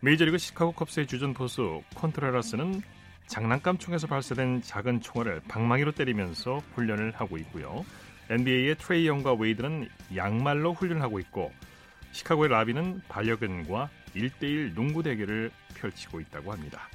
메이저리그 0.00 0.38
시카고 0.38 0.72
컵스의 0.72 1.08
주전 1.08 1.34
포수 1.34 1.82
콘트레라스는 1.96 2.82
장난감 3.26 3.78
총에서 3.78 4.06
발사된 4.06 4.62
작은 4.62 5.00
총알을 5.00 5.42
방망이로 5.48 5.90
때리면서 5.92 6.58
훈련을 6.74 7.12
하고 7.16 7.36
있고요. 7.38 7.84
NBA의 8.30 8.76
트레이 8.76 9.08
영과 9.08 9.34
웨이드는 9.34 9.88
양말로 10.14 10.72
훈련하고 10.74 11.18
있고 11.20 11.52
시카고의 12.12 12.48
라빈은 12.48 13.02
반려견과 13.08 13.90
1대1 14.14 14.74
농구 14.74 15.02
대결을 15.02 15.50
펼치고 15.74 16.20
있다고 16.20 16.52
합니다. 16.52 16.88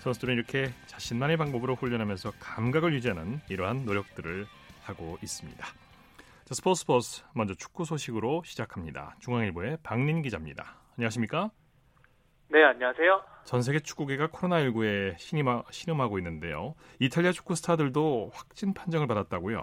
선수들은 0.00 0.34
이렇게 0.34 0.72
자신만의 0.86 1.36
방법으로 1.36 1.76
훈련하면서 1.76 2.32
감각을 2.40 2.94
유지하는 2.94 3.40
이러한 3.48 3.84
노력들을 3.84 4.46
하고 4.82 5.18
있습니다. 5.22 5.64
자, 5.64 6.54
스포츠 6.54 6.80
스포츠 6.80 7.22
먼저 7.32 7.54
축구 7.54 7.84
소식으로 7.84 8.42
시작합니다. 8.44 9.14
중앙일보의 9.20 9.78
박린 9.84 10.22
기자입니다. 10.22 10.76
안녕하십니까? 10.96 11.50
네, 12.52 12.64
안녕하세요. 12.64 13.22
전 13.44 13.62
세계 13.62 13.78
축구계가 13.78 14.26
코로나19에 14.28 15.14
신음하고 15.70 16.18
있는데요. 16.18 16.74
이탈리아 16.98 17.30
축구 17.30 17.54
스타들도 17.54 18.32
확진 18.34 18.74
판정을 18.74 19.06
받았다고요? 19.06 19.62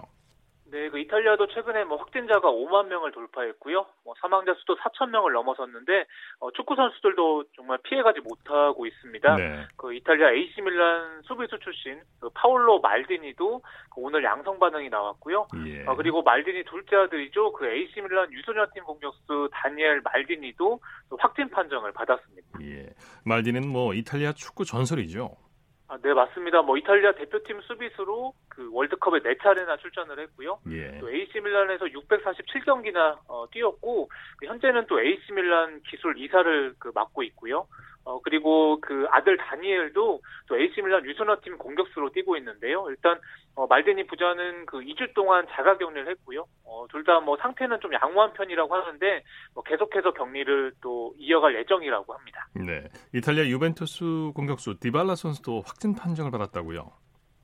네, 0.70 0.90
그 0.90 0.98
이탈리아도 0.98 1.46
최근에 1.48 1.84
뭐 1.84 1.96
확진자가 1.96 2.50
5만 2.50 2.88
명을 2.88 3.12
돌파했고요. 3.12 3.86
뭐 4.04 4.14
사망자 4.20 4.54
수도 4.54 4.76
4천 4.76 5.10
명을 5.10 5.32
넘어섰는데 5.32 6.04
어, 6.40 6.50
축구 6.52 6.76
선수들도 6.76 7.44
정말 7.56 7.78
피해가지 7.84 8.20
못하고 8.20 8.86
있습니다. 8.86 9.36
네. 9.36 9.66
그 9.76 9.94
이탈리아 9.94 10.30
AC 10.30 10.60
밀란 10.60 11.22
수비수 11.22 11.58
출신 11.60 12.00
그 12.20 12.28
파울로 12.34 12.80
말디니도 12.80 13.60
그 13.94 14.00
오늘 14.00 14.22
양성 14.24 14.58
반응이 14.58 14.90
나왔고요. 14.90 15.48
예. 15.66 15.86
어, 15.86 15.96
그리고 15.96 16.22
말디니 16.22 16.64
둘째 16.64 16.96
아들이죠. 16.96 17.52
그 17.52 17.66
AC 17.66 18.00
밀란 18.02 18.30
유소년팀 18.32 18.84
공격수 18.84 19.48
다니엘 19.52 20.02
말디니도 20.02 20.80
확진 21.18 21.48
판정을 21.48 21.92
받았습니다. 21.92 22.48
예. 22.62 22.86
말디는 23.24 23.66
뭐 23.66 23.94
이탈리아 23.94 24.32
축구 24.32 24.64
전설이죠. 24.66 25.47
아, 25.88 25.96
네, 26.02 26.12
맞습니다. 26.12 26.60
뭐 26.60 26.76
이탈리아 26.76 27.12
대표팀 27.12 27.62
수비수로 27.62 28.34
그 28.50 28.68
월드컵에 28.72 29.20
네 29.20 29.36
차례나 29.42 29.78
출전을 29.78 30.18
했고요. 30.20 30.58
예. 30.70 30.98
또 30.98 31.10
AC 31.10 31.40
밀란에서 31.40 31.86
647경기나 31.86 33.18
어, 33.26 33.46
뛰었고 33.50 34.10
그 34.36 34.46
현재는 34.46 34.84
또 34.86 35.00
AC 35.00 35.32
밀란 35.32 35.80
기술 35.88 36.18
이사를 36.18 36.74
그 36.78 36.92
맡고 36.94 37.22
있고요. 37.22 37.66
어, 38.08 38.18
그리고 38.22 38.80
그 38.80 39.06
아들 39.10 39.36
다니엘도 39.36 40.20
또 40.48 40.58
AC 40.58 40.80
밀란 40.80 41.04
유소나팀 41.04 41.58
공격수로 41.58 42.10
뛰고 42.12 42.38
있는데요. 42.38 42.86
일단 42.88 43.20
어, 43.54 43.66
말데니 43.66 44.06
부자는 44.06 44.64
그 44.64 44.78
2주 44.78 45.12
동안 45.14 45.46
자가 45.50 45.76
격리를 45.76 46.08
했고요. 46.08 46.46
어, 46.64 46.86
둘 46.90 47.04
다 47.04 47.20
뭐 47.20 47.36
상태는 47.36 47.80
좀 47.80 47.92
양호한 47.92 48.32
편이라고 48.32 48.74
하는데 48.74 49.22
뭐 49.54 49.62
계속해서 49.62 50.12
격리를 50.14 50.72
또 50.80 51.12
이어갈 51.18 51.54
예정이라고 51.56 52.14
합니다. 52.14 52.46
네, 52.54 52.88
이탈리아 53.12 53.44
유벤투스 53.44 54.32
공격수 54.34 54.78
디발라 54.80 55.14
선수도 55.14 55.62
확진 55.66 55.94
판정을 55.94 56.30
받았다고요. 56.30 56.90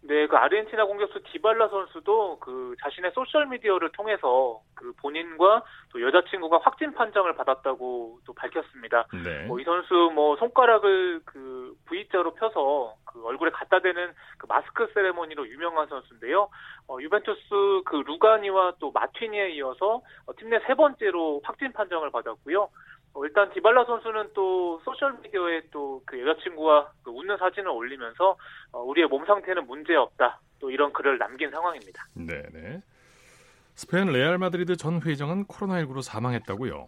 네, 0.06 0.26
그 0.26 0.36
아르헨티나 0.36 0.84
공격수 0.84 1.22
디발라 1.32 1.68
선수도 1.68 2.38
그 2.38 2.74
자신의 2.82 3.12
소셜 3.14 3.46
미디어를 3.46 3.90
통해서 3.92 4.60
그 4.74 4.92
본인과 5.00 5.64
또 5.92 6.02
여자친구가 6.02 6.58
확진 6.62 6.92
판정을 6.92 7.34
받았다고 7.34 8.20
또 8.26 8.32
밝혔습니다. 8.34 9.06
네. 9.24 9.46
뭐 9.46 9.64
이 9.64 9.64
선수 9.64 10.10
뭐 10.14 10.36
손가락을 10.36 11.20
그 11.24 11.74
V자로 11.86 12.34
펴서 12.34 12.94
그 13.06 13.24
얼굴에 13.24 13.50
갖다 13.50 13.80
대는 13.80 14.12
그 14.36 14.46
마스크 14.46 14.90
세레모니로 14.92 15.48
유명한 15.48 15.88
선수인데요. 15.88 16.50
어, 16.88 16.98
유벤투스 17.00 17.82
그 17.86 18.02
루가니와 18.06 18.74
또 18.78 18.90
마튀이디에 18.92 19.52
이어서 19.52 20.02
어, 20.26 20.36
팀내 20.36 20.60
세 20.66 20.74
번째로 20.74 21.40
확진 21.44 21.72
판정을 21.72 22.10
받았고요. 22.10 22.68
어, 23.14 23.24
일단 23.24 23.50
디발라 23.52 23.84
선수는 23.84 24.30
또 24.34 24.80
소셜 24.84 25.14
미디어에 25.22 25.62
또 25.70 25.94
그 26.06 26.20
여자친구와 26.20 26.90
그 27.02 27.10
웃는 27.10 27.36
사진을 27.38 27.68
올리면서 27.68 28.36
어, 28.72 28.82
우리의 28.82 29.08
몸 29.08 29.24
상태는 29.24 29.66
문제 29.66 29.94
없다. 29.94 30.40
또 30.60 30.70
이런 30.70 30.92
글을 30.92 31.18
남긴 31.18 31.50
상황입니다. 31.50 32.04
네, 32.14 32.42
네. 32.52 32.82
스페인 33.74 34.06
레알 34.12 34.38
마드리드 34.38 34.76
전 34.76 35.00
회장은 35.02 35.46
코로나19로 35.46 36.00
사망했다고요. 36.02 36.86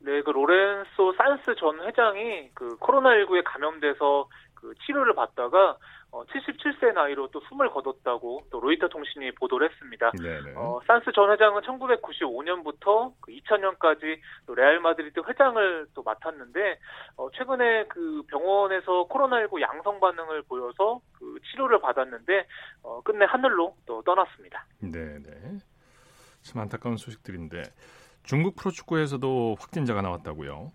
네, 0.00 0.22
그 0.22 0.30
로렌소 0.30 1.12
산스 1.16 1.56
전 1.56 1.80
회장이 1.86 2.50
그 2.54 2.76
코로나19에 2.78 3.42
감염돼서 3.44 4.28
그 4.54 4.72
치료를 4.86 5.14
받다가 5.14 5.76
어, 6.12 6.24
77세 6.24 6.92
나이로 6.92 7.28
또 7.30 7.40
숨을 7.48 7.70
거뒀다고 7.70 8.46
또 8.50 8.60
로이터 8.60 8.88
통신이 8.88 9.32
보도를 9.32 9.70
했습니다. 9.70 10.10
어, 10.56 10.80
산스 10.86 11.12
전 11.12 11.30
회장은 11.30 11.62
1995년부터 11.62 13.12
그 13.20 13.32
2000년까지 13.32 14.18
또 14.46 14.54
레알 14.54 14.80
마드리드 14.80 15.20
회장을 15.28 15.86
또 15.94 16.02
맡았는데 16.02 16.78
어, 17.16 17.30
최근에 17.30 17.86
그 17.88 18.22
병원에서 18.28 19.06
코로나19 19.08 19.60
양성 19.60 20.00
반응을 20.00 20.42
보여서 20.42 21.00
그 21.12 21.38
치료를 21.50 21.80
받았는데 21.80 22.46
어, 22.82 23.00
끝내 23.02 23.24
하늘로 23.26 23.76
또 23.86 24.02
떠났습니다. 24.02 24.64
네, 24.80 25.18
네. 25.22 25.58
참 26.42 26.62
안타까운 26.62 26.96
소식들인데 26.96 27.62
중국 28.22 28.56
프로축구에서도 28.56 29.56
확진자가 29.60 30.02
나왔다고요? 30.02 30.72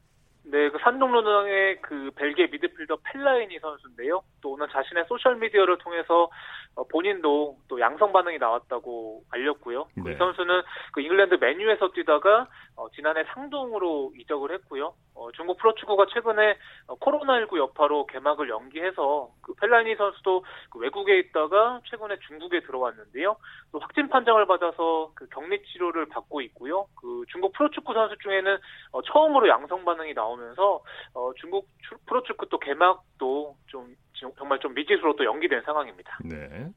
네, 0.48 0.70
그 0.70 0.78
산둥루넝의 0.80 1.82
그 1.82 2.12
벨기에 2.16 2.48
미드필더 2.48 2.98
펠라이니 3.04 3.60
선수인데요. 3.60 4.22
또 4.42 4.52
오늘 4.52 4.68
자신의 4.70 5.06
소셜 5.08 5.36
미디어를 5.38 5.80
통해서 5.80 6.30
어, 6.76 6.84
본인도 6.88 7.58
또 7.68 7.80
양성 7.80 8.12
반응이 8.12 8.38
나왔다고 8.38 9.24
알렸고요. 9.32 9.88
네. 9.96 10.12
이 10.12 10.16
선수는 10.18 10.62
그 10.92 11.02
잉글랜드 11.02 11.36
메뉴에서 11.36 11.92
뛰다가 11.92 12.48
어, 12.76 12.90
지난해 12.90 13.24
상동으로 13.34 14.14
이적을 14.18 14.52
했고요. 14.52 14.94
어, 15.16 15.32
중국 15.32 15.58
프로축구가 15.58 16.08
최근에 16.14 16.58
어, 16.88 16.96
코로나19 16.96 17.58
여파로 17.58 18.06
개막을 18.08 18.50
연기해서 18.50 19.30
그 19.42 19.54
펠라이니 19.56 19.96
선수도 19.96 20.44
그 20.70 20.80
외국에 20.80 21.18
있다가 21.20 21.80
최근에 21.86 22.18
중국에 22.28 22.60
들어왔는데요. 22.62 23.38
또 23.72 23.80
확진 23.80 24.10
판정을 24.10 24.46
받아서 24.46 25.12
그 25.16 25.28
격리 25.30 25.64
치료를 25.64 26.08
받고 26.10 26.42
있고요. 26.42 26.88
그 27.00 27.24
중국 27.30 27.54
프로축구 27.54 27.94
선수 27.94 28.18
중에는 28.18 28.58
어, 28.92 29.02
처음으로 29.02 29.48
양성 29.48 29.86
반응이 29.86 30.14
나 30.14 30.26
오면서 30.36 30.82
어, 31.14 31.32
중국 31.40 31.68
프로축구 32.06 32.48
또 32.50 32.60
개막도 32.60 33.56
좀 33.68 33.96
정말 34.38 34.60
좀 34.60 34.74
미지수로 34.74 35.16
또 35.16 35.26
연기된 35.26 35.62
상황입니다. 35.64 36.20
네. 36.24 36.70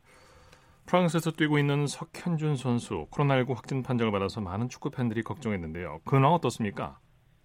프랑스에서 0.86 1.30
뛰고 1.32 1.58
있는 1.58 1.86
석현준 1.86 2.56
선수 2.56 3.06
코로나19 3.10 3.54
확진 3.54 3.82
판정을 3.82 4.10
받아서 4.10 4.40
많은 4.40 4.68
축구 4.68 4.90
팬들이 4.90 5.22
걱정했는데요. 5.22 6.00
근황 6.06 6.32
어떻습니까? 6.32 6.98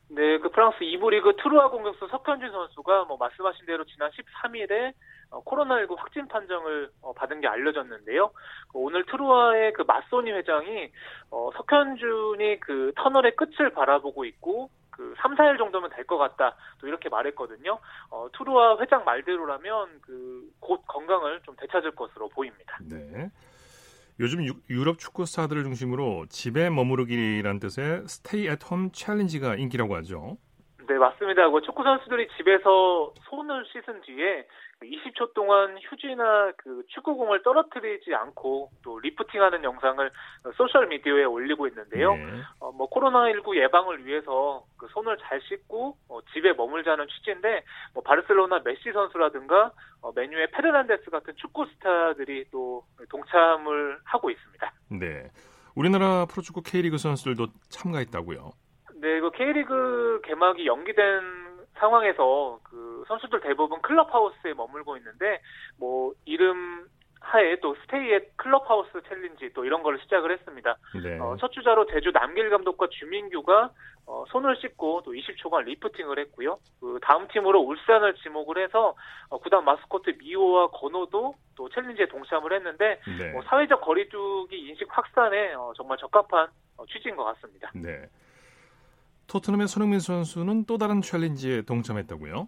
네, 0.09 0.37
그 0.37 0.49
프랑스 0.49 0.79
2부 0.79 1.09
리그 1.09 1.35
트루아 1.41 1.69
공격수 1.69 2.07
석현준 2.07 2.51
선수가 2.51 3.05
뭐 3.05 3.17
말씀하신 3.17 3.65
대로 3.65 3.83
지난 3.85 4.11
13일에 4.11 4.93
어, 5.31 5.43
코로나19 5.43 5.97
확진 5.97 6.27
판정을 6.27 6.91
어, 7.01 7.13
받은 7.13 7.41
게 7.41 7.47
알려졌는데요. 7.47 8.29
그 8.71 8.79
오늘 8.79 9.03
트루아의 9.05 9.73
그 9.73 9.81
마소니 9.81 10.31
회장이 10.31 10.91
어, 11.31 11.49
석현준이 11.57 12.59
그 12.59 12.93
터널의 12.95 13.35
끝을 13.35 13.71
바라보고 13.71 14.25
있고 14.25 14.69
그 14.95 15.13
3, 15.21 15.35
4일 15.35 15.57
정도면 15.57 15.89
될 15.89 16.03
것 16.05 16.17
같다. 16.17 16.55
또 16.79 16.87
이렇게 16.87 17.09
말했거든요. 17.09 17.79
어, 18.09 18.27
트루아 18.33 18.77
회장 18.81 19.03
말대로라면 19.05 20.01
그 20.01 20.43
곧 20.59 20.81
건강을 20.87 21.41
좀 21.43 21.55
되찾을 21.57 21.91
것으로 21.95 22.29
보입니다. 22.29 22.77
네. 22.81 23.29
요즘 24.19 24.45
유, 24.45 24.53
유럽 24.69 24.99
축구 24.99 25.25
스타들을 25.25 25.63
중심으로 25.63 26.27
집에 26.29 26.69
머무르기란 26.69 27.59
뜻의 27.59 28.07
Stay 28.07 28.47
at 28.47 28.62
Home 28.62 28.91
Challenge가 28.91 29.55
인기라고 29.55 29.95
하죠. 29.97 30.37
네, 30.87 30.97
맞습니다. 30.97 31.49
그 31.49 31.61
축구 31.61 31.83
선수들이 31.83 32.27
집에서 32.37 33.13
손을 33.29 33.65
씻은 33.65 34.01
뒤에 34.01 34.45
20초 34.81 35.33
동안 35.33 35.77
휴지나 35.81 36.51
그 36.57 36.83
축구공을 36.89 37.41
떨어뜨리지 37.43 38.13
않고 38.13 38.69
또 38.83 38.99
리프팅하는 38.99 39.63
영상을 39.63 40.11
소셜 40.57 40.87
미디어에 40.87 41.23
올리고 41.23 41.67
있는데요. 41.67 42.15
네. 42.15 42.41
어, 42.59 42.71
뭐 42.71 42.89
코로나19 42.89 43.55
예방을 43.57 44.05
위해서 44.05 44.63
그 44.77 44.87
손을 44.89 45.17
잘 45.21 45.39
씻고 45.41 45.95
어, 46.09 46.19
집에 46.33 46.53
머물자는 46.53 47.07
취지인데 47.07 47.63
뭐 47.93 48.03
바르셀로나 48.03 48.61
메시 48.65 48.91
선수라든가 48.91 49.71
어, 50.01 50.11
맨유의 50.13 50.47
페르난데스 50.51 51.09
같은 51.09 51.33
축구 51.37 51.65
스타들이 51.65 52.45
또 52.51 52.83
동참을 53.09 53.99
하고 54.03 54.29
있습니다. 54.29 54.73
네. 54.99 55.29
우리나라 55.75 56.25
프로축구 56.25 56.61
K리그 56.61 56.97
선수들도 56.97 57.47
참가했다고요. 57.69 58.51
네, 59.03 59.19
그 59.19 59.31
K리그 59.31 60.21
개막이 60.23 60.65
연기된 60.65 61.21
상황에서 61.73 62.59
그 62.63 63.03
선수들 63.09 63.41
대부분 63.41 63.81
클럽하우스에 63.81 64.53
머물고 64.53 64.95
있는데 64.95 65.41
뭐 65.77 66.13
이름 66.23 66.87
하에 67.19 67.57
또 67.57 67.75
Stay 67.81 68.13
at 68.13 68.29
Clubhouse 68.37 68.91
Challenge 69.09 69.51
또 69.53 69.65
이런 69.65 69.83
걸 69.83 69.99
시작을 70.03 70.31
했습니다. 70.31 70.77
네. 71.03 71.19
어, 71.19 71.35
첫 71.37 71.51
주자로 71.51 71.87
제주 71.87 72.13
남기일 72.13 72.49
감독과 72.49 72.87
주민규가 72.91 73.71
어, 74.05 74.23
손을 74.29 74.55
씻고 74.55 75.01
또 75.03 75.11
20초간 75.11 75.65
리프팅을 75.65 76.17
했고요. 76.19 76.59
그 76.79 76.99
다음 77.01 77.27
팀으로 77.27 77.59
울산을 77.59 78.15
지목을 78.15 78.63
해서 78.63 78.95
어, 79.29 79.37
구단 79.37 79.65
마스코트 79.65 80.11
미호와 80.17 80.69
건호도 80.71 81.35
또 81.57 81.69
challenge에 81.69 82.05
동참을 82.07 82.53
했는데 82.53 83.01
네. 83.19 83.31
뭐 83.31 83.41
사회적 83.43 83.81
거리두기 83.81 84.57
인식 84.57 84.87
확산에 84.89 85.53
어, 85.55 85.73
정말 85.75 85.97
적합한 85.97 86.47
어, 86.77 86.85
취지인 86.85 87.17
것 87.17 87.25
같습니다. 87.25 87.69
네. 87.75 88.07
토트넘의 89.33 89.67
손흥민 89.67 89.99
선수는 89.99 90.65
또 90.65 90.77
다른 90.77 91.01
challenge에 91.01 91.63
동참했다고요? 91.63 92.47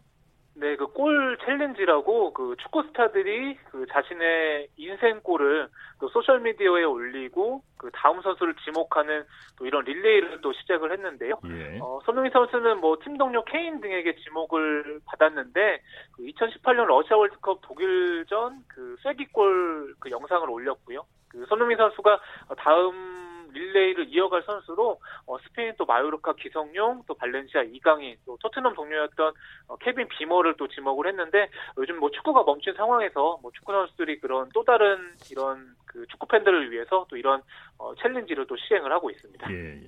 네, 0.58 0.76
그 0.78 0.86
골 0.96 1.38
challenge라고 1.44 2.32
그 2.34 2.56
축구 2.62 2.84
스타들이 2.84 3.58
그 3.70 3.86
자신의 3.92 4.70
인생 4.78 5.20
골을 5.22 5.68
또 6.00 6.08
소셜 6.08 6.40
미디어에 6.40 6.84
올리고 6.84 7.62
그 7.78 7.92
다음 7.92 8.22
선수를 8.22 8.56
지목하는 8.64 9.26
또 9.58 9.66
이런 9.66 9.84
릴레이를 9.84 10.40
또 10.42 10.54
시작을 10.54 10.94
했는데요. 10.94 11.34
예. 11.50 11.80
어, 11.82 12.00
손흥민 12.06 12.32
선수는 12.32 12.80
뭐 12.80 12.96
팀 13.04 13.18
동료 13.18 13.44
케인 13.44 13.82
등에게 13.82 14.16
지목을 14.16 15.02
받았는데 15.06 15.82
그 16.14 16.24
2018년 16.24 16.86
러시아 16.86 17.18
월드컵 17.18 17.60
독일전 17.64 18.64
그 18.70 18.96
쐐기골 19.04 19.96
그 20.00 20.10
영상을 20.10 20.50
올렸고요. 20.50 21.04
그 21.28 21.46
손흥민 21.50 21.78
선수가 21.78 22.20
다음 22.58 23.35
릴레이를 23.56 24.08
이어갈 24.10 24.44
선수로 24.44 25.00
어, 25.26 25.38
스페인 25.40 25.74
또 25.78 25.86
마요르카 25.86 26.34
기성용, 26.34 27.04
또 27.08 27.14
발렌시아 27.16 27.64
이강인, 27.64 28.18
또 28.26 28.38
토트넘 28.42 28.76
동료였던 28.76 29.34
어, 29.68 29.78
케빈 29.78 30.08
비머를 30.08 30.56
또 30.58 30.68
지목을 30.68 31.08
했는데 31.08 31.50
요즘 31.78 32.00
뭐 32.00 32.12
축구가 32.12 32.44
멈춘 32.44 32.76
상황에서 32.76 33.40
뭐 33.42 33.52
축구 33.54 33.72
선수들이 33.72 34.20
그런 34.20 34.50
또 34.54 34.64
다른 34.64 34.98
이런 35.32 35.76
그 35.86 36.06
축구 36.08 36.28
팬들을 36.28 36.72
위해서 36.72 37.06
또 37.10 37.18
이런 37.18 37.42
어, 37.78 37.94
챌린지를 37.96 38.46
또 38.48 38.56
시행을 38.58 38.92
하고 38.92 39.10
있습니다. 39.10 39.52
예, 39.52 39.84
예. 39.84 39.88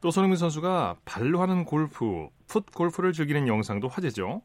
또 0.00 0.10
손흥민 0.10 0.36
선수가 0.36 0.96
발로 1.04 1.40
하는 1.40 1.64
골프, 1.64 2.28
풋 2.48 2.72
골프를 2.74 3.12
즐기는 3.12 3.46
영상도 3.46 3.86
화제죠. 3.86 4.42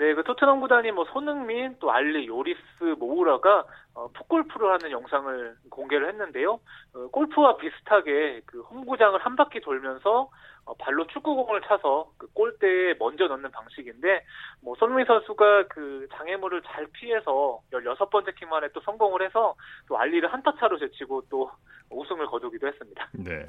네, 0.00 0.14
그 0.14 0.24
토트넘 0.24 0.60
구단이 0.60 0.92
뭐 0.92 1.04
손흥민, 1.12 1.76
또 1.78 1.92
알리, 1.92 2.26
요리스, 2.26 2.58
모우라가 2.98 3.66
어, 3.92 4.08
풋골프를 4.14 4.72
하는 4.72 4.92
영상을 4.92 5.56
공개를 5.68 6.08
했는데요. 6.08 6.58
어, 6.94 7.06
골프와 7.08 7.58
비슷하게 7.58 8.40
그 8.46 8.62
홈구장을 8.62 9.20
한 9.20 9.36
바퀴 9.36 9.60
돌면서 9.60 10.30
어, 10.64 10.74
발로 10.78 11.06
축구공을 11.08 11.60
차서 11.66 12.12
그 12.16 12.28
골대에 12.32 12.94
먼저 12.98 13.26
넣는 13.26 13.50
방식인데, 13.50 14.24
뭐 14.62 14.74
손흥민 14.76 15.04
선수가 15.04 15.64
그 15.68 16.08
장애물을 16.14 16.62
잘 16.62 16.86
피해서 16.92 17.60
16번째 17.70 18.34
킥 18.36 18.48
만에 18.48 18.68
또 18.72 18.80
성공을 18.80 19.20
해서 19.22 19.54
또 19.86 19.98
알리를 19.98 20.32
한타 20.32 20.54
차로 20.58 20.78
제치고 20.78 21.24
또 21.28 21.50
우승을 21.90 22.24
거두기도 22.24 22.68
했습니다. 22.68 23.06
네. 23.12 23.44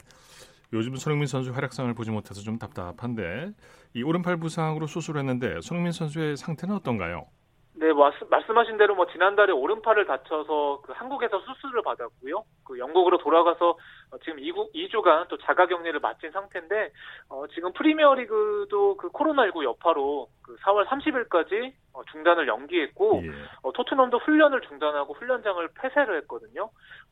요즘 0.74 0.96
손흥민 0.96 1.28
선수 1.28 1.52
활약상을 1.52 1.94
보지 1.94 2.12
못해서 2.12 2.42
좀 2.42 2.58
답답한데 2.58 3.52
이 3.94 4.04
오른팔 4.04 4.38
부상으로 4.38 4.88
수술했는데 4.88 5.62
손흥민 5.62 5.92
선수의 5.92 6.38
상태는 6.38 6.76
어떤가요? 6.76 7.28
네, 7.82 7.94
말씀 8.30 8.56
하신 8.56 8.78
대로 8.78 8.94
뭐 8.94 9.08
지난달에 9.08 9.52
오른팔을 9.52 10.06
다쳐서 10.06 10.82
그 10.84 10.92
한국에서 10.92 11.40
수술을 11.40 11.82
받았고요. 11.82 12.44
그 12.64 12.78
영국으로 12.78 13.18
돌아가서 13.18 13.72
어, 13.72 14.18
지금 14.24 14.38
2주, 14.38 14.72
2주간 14.72 15.28
또 15.30 15.38
자가 15.40 15.66
격리를 15.66 16.00
마친 16.00 16.30
상태인데 16.30 16.92
어, 17.30 17.48
지금 17.48 17.74
프리미어리그도 17.74 18.98
그 18.98 19.10
코로나19 19.10 19.64
여파로 19.64 20.28
그 20.44 20.58
4월 20.58 20.86
30일까지 20.86 21.74
어, 21.94 22.04
중단을 22.12 22.48
연기했고 22.48 23.24
예. 23.24 23.32
어, 23.64 23.72
토트넘도 23.72 24.20
훈련을 24.20 24.62
중단하고 24.62 25.16
훈련장을 25.16 25.68
폐쇄를 25.82 26.18
했거든요. 26.22 26.70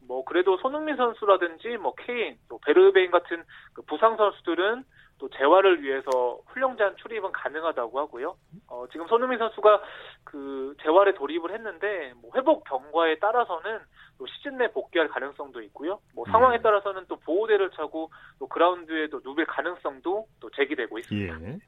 뭐 0.07 0.24
그래도 0.24 0.57
손흥민 0.57 0.98
선수라든지 0.98 1.77
뭐 1.77 1.95
케인, 1.95 2.38
또 2.48 2.60
베르베인 2.63 3.10
같은 3.10 3.44
그 3.74 3.81
부상 3.81 4.18
선수들은 4.18 4.83
또 5.19 5.30
재활을 5.30 5.83
위해서 5.83 6.39
훈련장 6.48 6.95
출입은 6.95 7.31
가능하다고 7.31 8.00
하고요. 8.00 8.36
어, 8.68 8.86
지금 8.92 9.06
손흥민 9.07 9.38
선수가 9.38 9.81
그 10.24 10.75
재활에 10.81 11.13
돌입을 11.13 11.54
했는데 11.54 12.13
뭐 12.21 12.31
회복 12.36 12.63
경과에 12.63 13.19
따라서는 13.19 13.80
또 14.18 14.25
시즌 14.27 14.57
내 14.57 14.71
복귀할 14.71 15.10
가능성도 15.10 15.62
있고요. 15.63 16.00
뭐 16.16 16.25
상황에 16.31 16.57
음. 16.57 16.62
따라서는 16.62 17.06
또 17.07 17.18
보호대를 17.18 17.71
차고 17.71 18.12
또 18.39 18.48
그라운드에 18.48 19.10
도 19.10 19.19
누빌 19.21 19.45
가능성도 19.45 20.27
또 20.39 20.50
제기되고 20.51 20.98
있습니다. 21.00 21.42
예. 21.42 21.60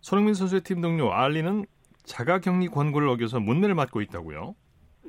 손흥민 0.00 0.34
선수의 0.34 0.62
팀 0.62 0.80
동료 0.80 1.12
알리는 1.12 1.66
자가격리 2.04 2.68
권고를 2.68 3.08
어겨서 3.08 3.40
뭇매를 3.40 3.74
맞고 3.74 4.00
있다고요? 4.00 4.54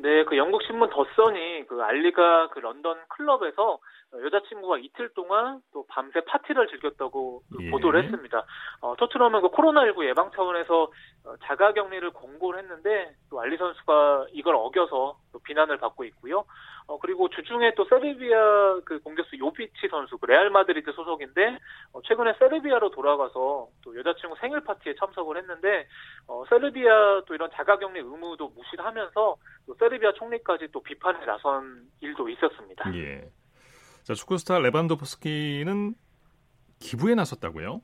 네, 0.01 0.23
그 0.23 0.35
영국 0.35 0.63
신문 0.63 0.89
더 0.89 1.18
선이 1.18 1.67
그 1.67 1.81
알리가 1.83 2.49
그 2.49 2.59
런던 2.59 2.97
클럽에서 3.07 3.79
여자친구와 4.13 4.79
이틀 4.79 5.09
동안 5.13 5.61
또 5.71 5.85
밤새 5.87 6.21
파티를 6.21 6.67
즐겼다고 6.67 7.43
예. 7.61 7.69
보도를 7.69 8.03
했습니다. 8.03 8.43
어, 8.81 8.95
토트넘은 8.97 9.41
그 9.41 9.49
코로나19 9.49 10.05
예방 10.05 10.31
차원에서 10.31 10.91
어, 11.25 11.35
자가 11.43 11.73
격리를 11.73 12.09
권고를 12.11 12.61
했는데 12.61 13.15
또 13.29 13.39
알리 13.39 13.57
선수가 13.57 14.27
이걸 14.33 14.55
어겨서 14.55 15.17
또 15.31 15.39
비난을 15.39 15.77
받고 15.77 16.03
있고요. 16.05 16.45
어, 16.87 16.97
그리고 16.99 17.29
주중에 17.29 17.73
또 17.75 17.85
세르비아 17.85 18.79
그 18.85 18.99
공격수 18.99 19.37
요비치 19.37 19.87
선수, 19.89 20.17
그 20.17 20.25
레알 20.25 20.49
마드리드 20.49 20.91
소속인데 20.91 21.57
어, 21.93 22.01
최근에 22.01 22.33
세르비아로 22.39 22.91
돌아가서 22.91 23.67
또 23.83 23.97
여자친구 23.97 24.35
생일 24.39 24.61
파티에 24.61 24.95
참석을 24.95 25.37
했는데 25.37 25.87
어, 26.27 26.43
세르비아 26.49 27.23
또 27.25 27.33
이런 27.33 27.49
자가격리 27.53 27.99
의무도 27.99 28.49
무시를 28.49 28.85
하면서 28.85 29.35
또 29.65 29.75
세르비아 29.75 30.13
총리까지 30.13 30.69
또 30.71 30.81
비판에 30.81 31.25
나선 31.25 31.83
일도 32.01 32.29
있었습니다. 32.29 32.93
예. 32.95 33.29
자, 34.03 34.13
축구 34.13 34.37
스타 34.37 34.59
레반도프스키는 34.59 35.93
기부에 36.79 37.15
나섰다고요? 37.15 37.81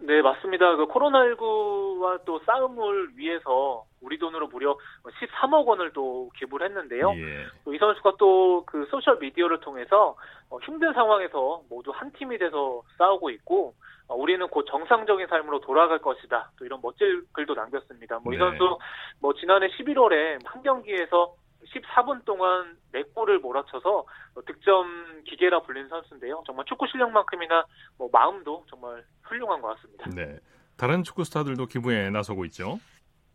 네, 0.00 0.22
맞습니다. 0.22 0.76
그 0.76 0.86
코로나19와 0.86 2.20
또 2.24 2.40
싸움을 2.46 3.16
위해서 3.16 3.84
우리 4.00 4.18
돈으로 4.18 4.46
무려 4.46 4.78
13억 5.04 5.66
원을 5.66 5.92
또 5.92 6.30
기부를 6.36 6.68
했는데요. 6.68 7.12
예. 7.14 7.46
또이 7.64 7.78
선수가 7.78 8.12
또 8.18 8.48
그 8.66 8.86
소셜 8.90 9.18
미디어를 9.18 9.60
통해서 9.60 10.16
어, 10.50 10.58
힘든 10.58 10.92
상황에서 10.92 11.62
모두 11.68 11.90
한 11.90 12.12
팀이 12.12 12.38
돼서 12.38 12.82
싸우고 12.98 13.30
있고 13.30 13.74
어, 14.08 14.14
우리는 14.14 14.46
곧 14.48 14.66
정상적인 14.68 15.26
삶으로 15.26 15.60
돌아갈 15.60 15.98
것이다. 15.98 16.50
또 16.58 16.64
이런 16.64 16.80
멋질 16.82 17.22
글도 17.32 17.54
남겼습니다. 17.54 18.20
뭐이 18.20 18.36
네. 18.36 18.44
선수 18.44 18.78
뭐 19.20 19.32
지난해 19.34 19.68
11월에 19.68 20.38
한 20.44 20.62
경기에서 20.62 21.34
14분 21.66 22.24
동안 22.24 22.76
4골을 22.92 23.40
몰아쳐서 23.40 24.06
득점 24.46 25.24
기계라 25.24 25.60
불리는 25.62 25.88
선수인데요. 25.88 26.42
정말 26.46 26.64
축구 26.66 26.86
실력만큼이나 26.86 27.64
뭐 27.98 28.08
마음도 28.12 28.64
정말 28.68 29.04
훌륭한 29.22 29.60
것 29.60 29.76
같습니다. 29.76 30.08
네. 30.14 30.38
다른 30.76 31.02
축구 31.02 31.24
스타들도 31.24 31.66
기부에 31.66 32.10
나서고 32.10 32.44
있죠. 32.46 32.78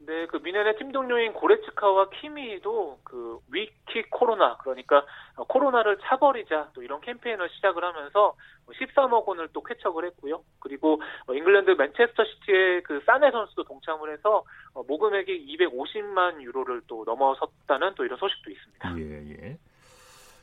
네, 0.05 0.25
그 0.27 0.37
미네네 0.37 0.75
팀 0.75 0.91
동료인 0.91 1.33
고레츠카와 1.33 2.09
키미도 2.09 2.99
그 3.03 3.39
위키 3.51 4.01
코로나 4.09 4.57
그러니까 4.57 5.05
코로나를 5.47 5.97
차버리자 6.01 6.71
또 6.73 6.83
이런 6.83 6.99
캠페인을 7.01 7.49
시작을 7.49 7.83
하면서 7.83 8.35
13억 8.67 9.25
원을 9.25 9.49
또 9.53 9.63
쾌척을 9.63 10.05
했고요. 10.05 10.43
그리고 10.59 11.01
잉글랜드 11.29 11.71
맨체스터 11.71 12.23
시티의 12.25 12.83
그 12.83 13.01
사네 13.05 13.31
선수도 13.31 13.63
동참을 13.63 14.11
해서 14.11 14.43
모금액이 14.73 15.57
250만 15.57 16.41
유로를 16.41 16.81
또 16.87 17.03
넘어섰다는 17.05 17.95
또 17.95 18.03
이런 18.03 18.17
소식도 18.17 18.51
있습니다. 18.51 18.97
예, 18.99 19.47
예. 19.47 19.57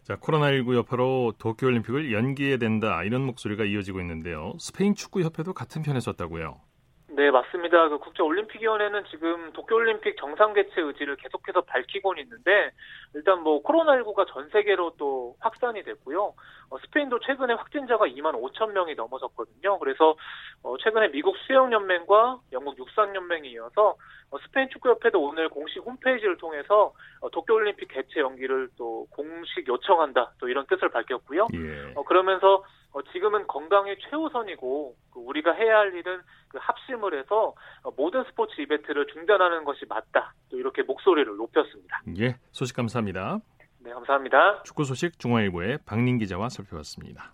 자, 0.04 0.16
코로나19 0.16 0.74
여파로 0.76 1.34
도쿄 1.38 1.66
올림픽을 1.66 2.12
연기해야 2.12 2.56
된다 2.56 3.02
이런 3.04 3.22
목소리가 3.26 3.64
이어지고 3.64 4.00
있는데요. 4.00 4.54
스페인 4.58 4.94
축구 4.94 5.22
협회도 5.22 5.52
같은 5.52 5.82
편에 5.82 6.00
섰다고요. 6.00 6.69
네, 7.12 7.28
맞습니다. 7.32 7.88
그 7.88 7.98
국제올림픽위원회는 7.98 9.04
지금 9.10 9.52
도쿄올림픽 9.52 10.16
정상 10.16 10.52
개최 10.52 10.80
의지를 10.80 11.16
계속해서 11.16 11.62
밝히고 11.62 12.14
있는데 12.20 12.70
일단 13.14 13.42
뭐 13.42 13.62
코로나19가 13.64 14.28
전 14.28 14.48
세계로 14.50 14.92
또 14.96 15.34
확산이 15.40 15.82
됐고요. 15.82 16.34
어, 16.70 16.78
스페인도 16.78 17.18
최근에 17.20 17.54
확진자가 17.54 18.06
2만 18.06 18.40
5천 18.40 18.72
명이 18.72 18.94
넘어섰거든요. 18.94 19.78
그래서 19.80 20.16
어, 20.62 20.76
최근에 20.78 21.10
미국 21.10 21.36
수영연맹과 21.46 22.40
영국 22.52 22.78
육상연맹이 22.78 23.50
이어서 23.50 23.96
어, 24.30 24.38
스페인 24.46 24.68
축구협회도 24.70 25.20
오늘 25.20 25.48
공식 25.48 25.80
홈페이지를 25.80 26.36
통해서 26.36 26.94
어, 27.20 27.30
도쿄올림픽 27.30 27.88
개최 27.88 28.20
연기를 28.20 28.68
또 28.76 29.06
공식 29.10 29.66
요청한다. 29.66 30.32
또 30.38 30.48
이런 30.48 30.64
뜻을 30.66 30.88
밝혔고요. 30.90 31.48
예. 31.54 31.92
어, 31.96 32.04
그러면서 32.04 32.62
어, 32.92 33.02
지금은 33.12 33.48
건강이 33.48 33.96
최우선이고 34.08 34.94
그 35.12 35.20
우리가 35.20 35.52
해야 35.52 35.78
할 35.78 35.94
일은 35.94 36.20
그 36.48 36.58
합심을 36.60 37.18
해서 37.18 37.54
어, 37.82 37.90
모든 37.96 38.22
스포츠 38.24 38.60
이벤트를 38.60 39.08
중단하는 39.08 39.64
것이 39.64 39.84
맞다. 39.88 40.34
또 40.48 40.58
이렇게 40.58 40.82
목소리를 40.82 41.36
높였습니다. 41.36 42.02
예, 42.18 42.36
소식 42.52 42.76
감사합니다. 42.76 43.40
네, 43.82 43.92
감사합니다. 43.92 44.62
축구 44.64 44.84
소식 44.84 45.18
중앙일보의 45.18 45.78
박민 45.86 46.18
기자와 46.18 46.50
살펴봤습니다. 46.50 47.32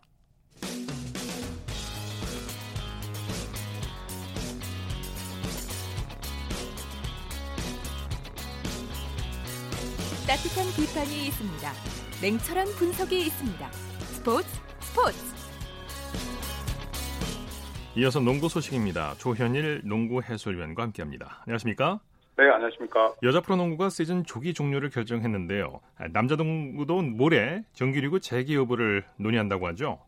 따뜻한 10.27 10.67
비판이 10.77 11.27
있습니다. 11.27 11.73
냉철한 12.23 12.67
분석이 12.79 13.27
있습니다. 13.27 13.71
스포츠 13.73 14.49
스포츠 14.81 15.19
이어서 17.97 18.21
농구 18.21 18.49
소식입니다. 18.49 19.15
조현일 19.15 19.83
농구 19.85 20.23
해설위원과 20.23 20.83
함께합니다. 20.85 21.43
안녕하십니까? 21.47 22.01
네, 22.39 22.51
안녕하십니까? 22.51 23.15
여자 23.23 23.41
프로농구가 23.41 23.89
시즌 23.89 24.23
조기 24.23 24.53
종료를 24.53 24.91
결정했는데요. 24.91 25.81
남자 26.13 26.37
농구도 26.37 27.01
모레 27.01 27.63
정규리그 27.73 28.21
재개 28.21 28.55
여부를 28.55 29.05
논의한다고 29.19 29.67
하죠. 29.69 30.01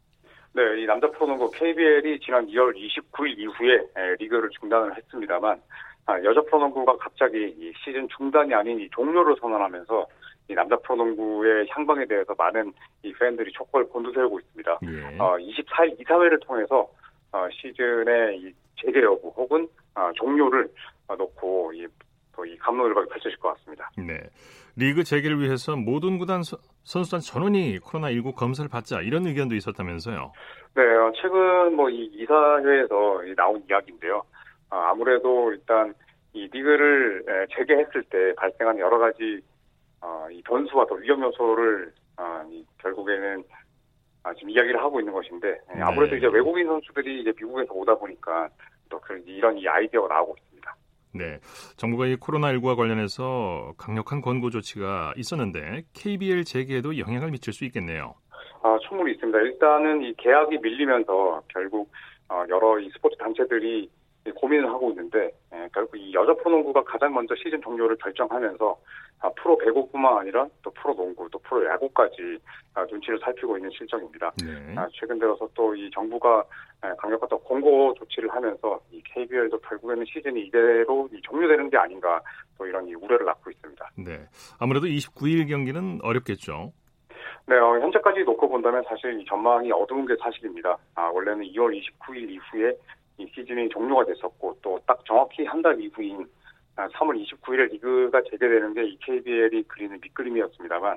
네, 0.52 0.62
이 0.82 0.85
남자 0.87 1.11
프로농구 1.11 1.50
KBL이 1.52 2.20
지난 2.20 2.47
2월 2.47 2.75
29일 2.76 3.38
이후에 3.38 4.16
리그를 4.18 4.50
중단을 4.61 4.94
했습니다만 4.97 5.58
아, 6.04 6.23
여자 6.23 6.42
프로농구가 6.42 6.99
갑자기 6.99 7.54
이 7.58 7.73
시즌 7.82 8.06
중단이 8.14 8.52
아닌 8.54 8.78
이 8.78 8.88
종료를 8.90 9.35
선언하면서 9.40 10.06
이 10.50 10.54
남자 10.54 10.76
프로농구의 10.76 11.66
향방에 11.70 12.04
대해서 12.06 12.35
많은 12.37 12.73
이 13.04 13.12
팬들이 13.12 13.52
촉구를 13.52 13.88
곤두세우고 13.88 14.40
있습니다. 14.40 14.78
예. 14.85 15.18
어, 15.18 15.37
24일 15.38 15.99
이사회를 16.00 16.40
통해서 16.40 16.88
어, 17.32 17.47
시즌의 17.52 18.38
이 18.38 18.52
재개 18.76 19.02
여부 19.02 19.28
혹은 19.35 19.66
어, 19.94 20.11
종료를 20.14 20.68
어, 21.08 21.16
놓고 21.16 21.73
이, 21.75 21.87
또 22.38 22.47
이 22.47 22.57
감론을박이 22.59 23.09
펼쳐질 23.09 23.37
것 23.38 23.52
같습니다. 23.54 23.90
네. 23.99 24.16
리그 24.76 25.02
재개를 25.02 25.40
위해서 25.40 25.75
모든 25.75 26.18
구단 26.18 26.45
서, 26.45 26.57
선수단 26.85 27.18
전원이 27.18 27.80
코로나19 27.80 28.37
검사를 28.37 28.71
받자 28.71 29.00
이런 29.00 29.26
의견도 29.26 29.57
있었다면서요? 29.57 30.33
네, 30.76 30.83
어, 30.83 31.12
최근 31.21 31.75
뭐 31.75 31.90
이 31.90 32.04
이사회에서 32.14 33.23
나온 33.37 33.64
이야기인데요. 33.68 34.23
어, 34.71 34.76
아무래도 34.76 35.50
일단 35.52 35.92
이 36.33 36.47
리그를 36.52 37.25
재개했을 37.57 38.04
때 38.04 38.35
발생한 38.37 38.78
여러 38.78 38.99
가지 38.99 39.40
어, 40.00 40.28
이 40.30 40.40
변수와 40.42 40.87
또 40.87 40.95
위험 40.95 41.21
요소를 41.23 41.92
어, 42.18 42.45
이, 42.49 42.64
결국에는 42.80 43.42
아, 44.23 44.33
지금 44.35 44.50
이야기를 44.50 44.80
하고 44.80 45.00
있는 45.00 45.12
것인데 45.12 45.59
네. 45.75 45.83
아무래도 45.83 46.14
이제 46.14 46.26
외국인 46.28 46.66
선수들이 46.68 47.23
이제 47.23 47.33
미국에서 47.37 47.73
오다 47.73 47.97
보니까 47.97 48.49
또 48.88 49.00
그런 49.00 49.23
이런 49.26 49.59
이 49.59 49.66
아이디어가 49.66 50.14
나오고 50.14 50.37
있습니다. 50.38 50.76
네, 51.18 51.40
정부가 51.76 52.06
이 52.06 52.14
코로나19와 52.16 52.76
관련해서 52.76 53.75
강력한 53.76 54.20
권고 54.20 54.50
조치가 54.50 55.14
있었는데 55.16 55.82
KBL 55.92 56.44
재개에도 56.44 56.96
영향을 56.98 57.32
미칠 57.32 57.52
수 57.52 57.64
있겠네요. 57.64 58.14
아, 58.62 58.78
충분히 58.88 59.12
있습니다. 59.12 59.37
일단은 59.40 60.02
이 60.02 60.14
계약이 60.16 60.58
밀리면서 60.58 61.42
결국 61.48 61.90
어, 62.28 62.44
여러 62.48 62.78
이 62.78 62.88
스포츠 62.90 63.16
단체들이 63.16 63.90
고민을 64.37 64.68
하고 64.68 64.90
있는데 64.90 65.32
예, 65.54 65.68
결국 65.72 65.96
이 65.96 66.12
여자 66.14 66.34
프로농구가 66.34 66.84
가장 66.84 67.14
먼저 67.14 67.34
시즌 67.37 67.60
종료를 67.60 67.96
결정하면서 67.96 68.70
아, 68.72 68.76
프로 69.37 69.56
배구뿐만 69.58 70.18
아니라 70.18 70.46
또 70.62 70.70
프로 70.70 70.94
농구 70.94 71.28
또 71.30 71.38
프로 71.40 71.64
야구까지 71.66 72.38
아, 72.75 72.84
눈치를 72.84 73.18
살피고 73.20 73.56
있는 73.56 73.70
실정입니다. 73.70 74.32
네. 74.44 74.75
아, 74.76 74.87
최근 74.92 75.18
들어서 75.18 75.48
또 75.54 75.75
이 75.75 75.90
정부가 75.92 76.44
예, 76.84 76.90
강력한 76.98 77.28
또 77.28 77.38
공고 77.40 77.92
조치를 77.94 78.30
하면서 78.32 78.80
이 78.92 79.02
KBL도 79.04 79.58
결국에는 79.60 80.04
시즌이 80.06 80.46
이대로 80.46 81.08
종료되는 81.25 81.70
게 81.70 81.76
아닌가 81.76 82.20
또 82.56 82.66
이런 82.66 82.87
이 82.87 82.94
우려를 82.94 83.26
낳고 83.26 83.50
있습니다. 83.50 83.90
네, 83.96 84.26
아무래도 84.60 84.87
29일 84.87 85.48
경기는 85.48 85.98
어렵겠죠. 86.02 86.72
네, 87.46 87.56
어, 87.56 87.80
현재까지 87.80 88.20
놓고 88.25 88.48
본다면 88.48 88.84
사실 88.88 89.18
이 89.20 89.25
전망이 89.25 89.72
어두운 89.72 90.06
게 90.06 90.14
사실입니다. 90.20 90.76
아, 90.94 91.06
원래는 91.12 91.44
2월 91.46 91.76
29일 91.80 92.30
이후에 92.30 92.72
이 93.18 93.26
시즌이 93.34 93.68
종료가 93.70 94.04
됐었고 94.04 94.58
또 94.62 94.78
딱 94.87 95.04
정확히 95.04 95.44
한 95.46 95.60
달 95.62 95.80
이후인 95.80 96.25
3월 96.87 97.25
29일에 97.25 97.73
리그가 97.73 98.23
재개되는 98.23 98.75
게이 98.75 98.99
KBL이 99.00 99.64
그리는 99.64 99.99
밑그림이었습니다만 100.00 100.97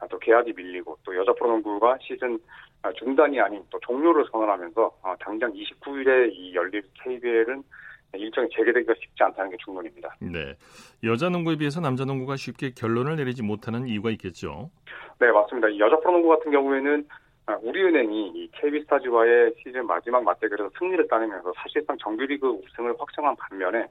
아, 0.00 0.06
또 0.08 0.18
계약이 0.18 0.52
밀리고 0.54 0.98
또 1.04 1.16
여자 1.16 1.32
프로농구가 1.34 1.98
시즌 2.00 2.38
아, 2.82 2.92
중단이 2.92 3.38
아닌 3.40 3.62
또 3.70 3.78
종료를 3.80 4.24
선언하면서 4.32 4.90
아, 5.02 5.14
당장 5.20 5.52
29일에 5.52 6.32
이 6.32 6.54
열릴 6.54 6.82
KBL은 7.02 7.62
일정이 8.14 8.48
재개되기가 8.52 8.94
쉽지 8.94 9.22
않다는 9.22 9.52
게 9.52 9.56
중론입니다. 9.64 10.16
네, 10.20 10.56
여자 11.04 11.28
농구에 11.28 11.56
비해서 11.56 11.80
남자 11.80 12.04
농구가 12.04 12.34
쉽게 12.36 12.72
결론을 12.74 13.14
내리지 13.16 13.44
못하는 13.44 13.86
이유가 13.86 14.10
있겠죠. 14.10 14.70
네, 15.20 15.30
맞습니다. 15.30 15.78
여자 15.78 15.96
프로농구 16.00 16.28
같은 16.28 16.50
경우에는 16.50 17.06
우리은행이 17.62 18.32
이 18.34 18.50
KB스타즈와의 18.52 19.54
시즌 19.62 19.86
마지막 19.86 20.24
맞대결에서 20.24 20.70
승리를 20.78 21.06
따내면서 21.08 21.52
사실상 21.56 21.96
정규리그 21.98 22.48
우승을 22.48 22.94
확정한 22.98 23.36
반면에 23.36 23.86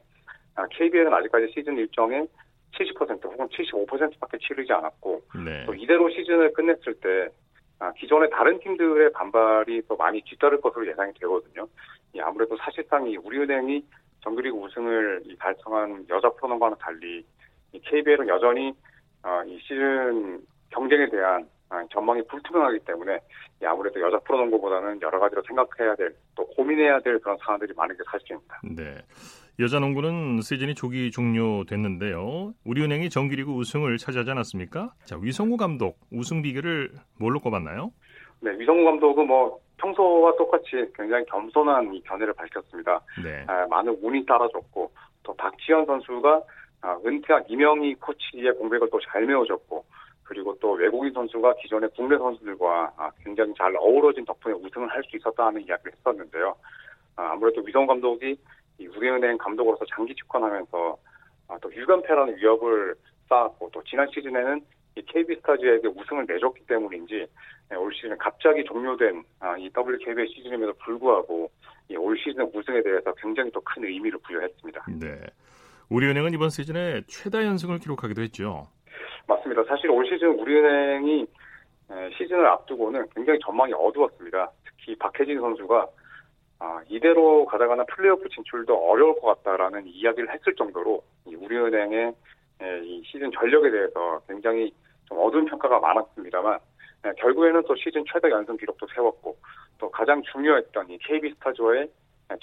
KBL은 0.68 1.14
아직까지 1.14 1.52
시즌 1.54 1.78
일정의 1.78 2.28
70% 2.74 3.24
혹은 3.26 3.48
75%밖에 3.48 4.38
치르지 4.38 4.72
않았고 4.72 5.22
네. 5.44 5.66
또 5.66 5.74
이대로 5.74 6.10
시즌을 6.10 6.54
끝냈을 6.54 6.94
때 6.96 7.30
기존의 7.98 8.30
다른 8.30 8.60
팀들의 8.60 9.12
반발이 9.14 9.84
또 9.88 9.96
많이 9.96 10.22
뒤따를 10.22 10.60
것으로 10.62 10.88
예상이 10.88 11.14
되거든요. 11.14 11.68
아무래도 12.22 12.58
사실상 12.58 13.08
이 13.08 13.18
우리은행이 13.18 13.84
정규리그 14.22 14.58
우승을 14.58 15.24
달성한 15.40 16.06
여자 16.10 16.30
프로농구와는 16.30 16.78
달리 16.80 17.24
KBL은 17.74 18.28
여전히 18.28 18.74
이 19.48 19.60
시즌 19.62 20.42
경쟁에 20.70 21.10
대한 21.10 21.48
아, 21.72 21.84
전망이 21.92 22.24
불투명하기 22.28 22.80
때문에 22.80 23.20
아무래도 23.64 24.02
여자 24.02 24.18
프로농구보다는 24.20 25.02
여러 25.02 25.20
가지로 25.20 25.42
생각해야 25.44 25.96
될 25.96 26.16
또 26.40 26.48
고민해야 26.48 27.02
될 27.02 27.20
그런 27.20 27.38
상황들이 27.44 27.74
많은 27.76 27.98
게 27.98 28.04
사실입니다. 28.10 28.62
네. 28.64 28.96
여자 29.60 29.80
농구는 29.80 30.40
시즌이 30.42 30.74
조기 30.74 31.12
종료됐는데요. 31.12 32.54
우리은행이 32.66 33.10
정규리그 33.10 33.52
우승을 33.52 33.98
차지하지 33.98 34.32
않았습니까? 34.32 34.94
자, 35.04 35.18
위성우 35.22 35.58
감독 35.58 36.00
우승 36.14 36.42
비결을 36.42 36.92
뭘로 37.20 37.42
꼽았나요? 37.42 37.92
네, 38.40 38.52
위성우 38.58 38.86
감독은 38.86 39.28
뭐 39.28 39.60
평소와 39.78 40.34
똑같이 40.38 40.70
굉장히 40.96 41.26
겸손한 41.26 41.94
이 41.94 42.02
견해를 42.04 42.34
밝혔습니다. 42.36 43.02
네. 43.22 43.44
아, 43.48 43.68
많은 43.68 43.98
운이 44.02 44.26
따라줬고 44.26 44.92
또 45.24 45.36
박지현 45.36 45.86
선수가 45.86 46.42
아, 46.82 46.98
은퇴한 47.06 47.44
이명희 47.50 47.96
코치의 47.96 48.54
공백을 48.54 48.90
또 48.90 48.98
잘 49.12 49.26
메워줬고 49.26 49.84
그리고 50.24 50.56
또 50.62 50.72
외국인 50.74 51.12
선수가 51.12 51.56
기존의 51.56 51.90
국내 51.98 52.18
선수들과 52.18 52.94
아, 52.96 53.12
굉장히 53.26 53.54
잘 53.58 53.76
어우러진 53.76 54.24
덕분에 54.24 54.54
우승을 54.56 54.88
할 54.90 55.04
수 55.04 55.18
있었다는 55.18 55.66
이야기를 55.66 55.92
했었는데요. 55.98 56.56
아, 57.18 57.32
아무래도 57.34 57.62
위성 57.66 57.86
감독이 57.86 58.38
우리은행 58.88 59.38
감독으로서 59.38 59.86
장기 59.94 60.16
집권하면서 60.16 60.98
아, 61.50 61.58
또 61.62 61.74
유관패라는 61.74 62.38
위협을 62.38 62.96
쌓았고 63.28 63.70
또 63.74 63.84
지난 63.84 64.08
시즌에는 64.14 64.62
KB스타즈에게 65.08 65.88
우승을 65.88 66.26
내줬기 66.28 66.66
때문인지 66.68 67.26
네, 67.70 67.76
올 67.78 67.94
시즌 67.94 68.18
갑자기 68.18 68.64
종료된 68.66 69.24
이 69.60 69.70
WKBL 69.76 70.28
시즌임에도 70.28 70.74
불구하고 70.74 71.50
올 71.98 72.18
시즌 72.18 72.44
우승에 72.54 72.82
대해서 72.84 73.14
굉장히 73.16 73.50
또 73.52 73.62
큰 73.62 73.86
의미를 73.86 74.20
부여했습니다. 74.20 74.86
네. 75.00 75.20
우리은행은 75.90 76.34
이번 76.34 76.50
시즌에 76.50 77.02
최다 77.08 77.44
연승을 77.46 77.80
기록하기도 77.80 78.22
했죠. 78.22 78.68
맞습니다. 79.28 79.64
사실 79.66 79.90
올 79.90 80.06
시즌 80.06 80.30
우리은행이 80.40 81.26
시즌을 82.18 82.46
앞두고는 82.46 83.08
굉장히 83.16 83.40
전망이 83.44 83.74
어두웠습니다. 83.74 84.52
특히 84.66 84.96
박혜진 84.98 85.40
선수가 85.40 85.88
아, 86.60 86.82
이대로 86.90 87.46
가다가는 87.46 87.86
플레이오프 87.88 88.28
진출도 88.30 88.76
어려울 88.76 89.20
것 89.20 89.42
같다라는 89.44 89.88
이야기를 89.88 90.34
했을 90.34 90.54
정도로 90.56 91.02
우리은행의 91.26 92.14
이 92.84 93.02
시즌 93.06 93.32
전력에 93.32 93.72
대해서 93.72 94.22
굉장히 94.28 94.74
좀 95.08 95.18
어두운 95.20 95.46
평가가 95.46 95.80
많았습니다만 95.80 96.60
결국에는 97.18 97.64
또 97.66 97.76
시즌 97.76 98.04
최다 98.12 98.30
연승 98.30 98.58
기록도 98.58 98.88
세웠고 98.94 99.38
또 99.78 99.90
가장 99.90 100.22
중요했던 100.24 100.90
이 100.90 100.98
KB스타즈와의 100.98 101.90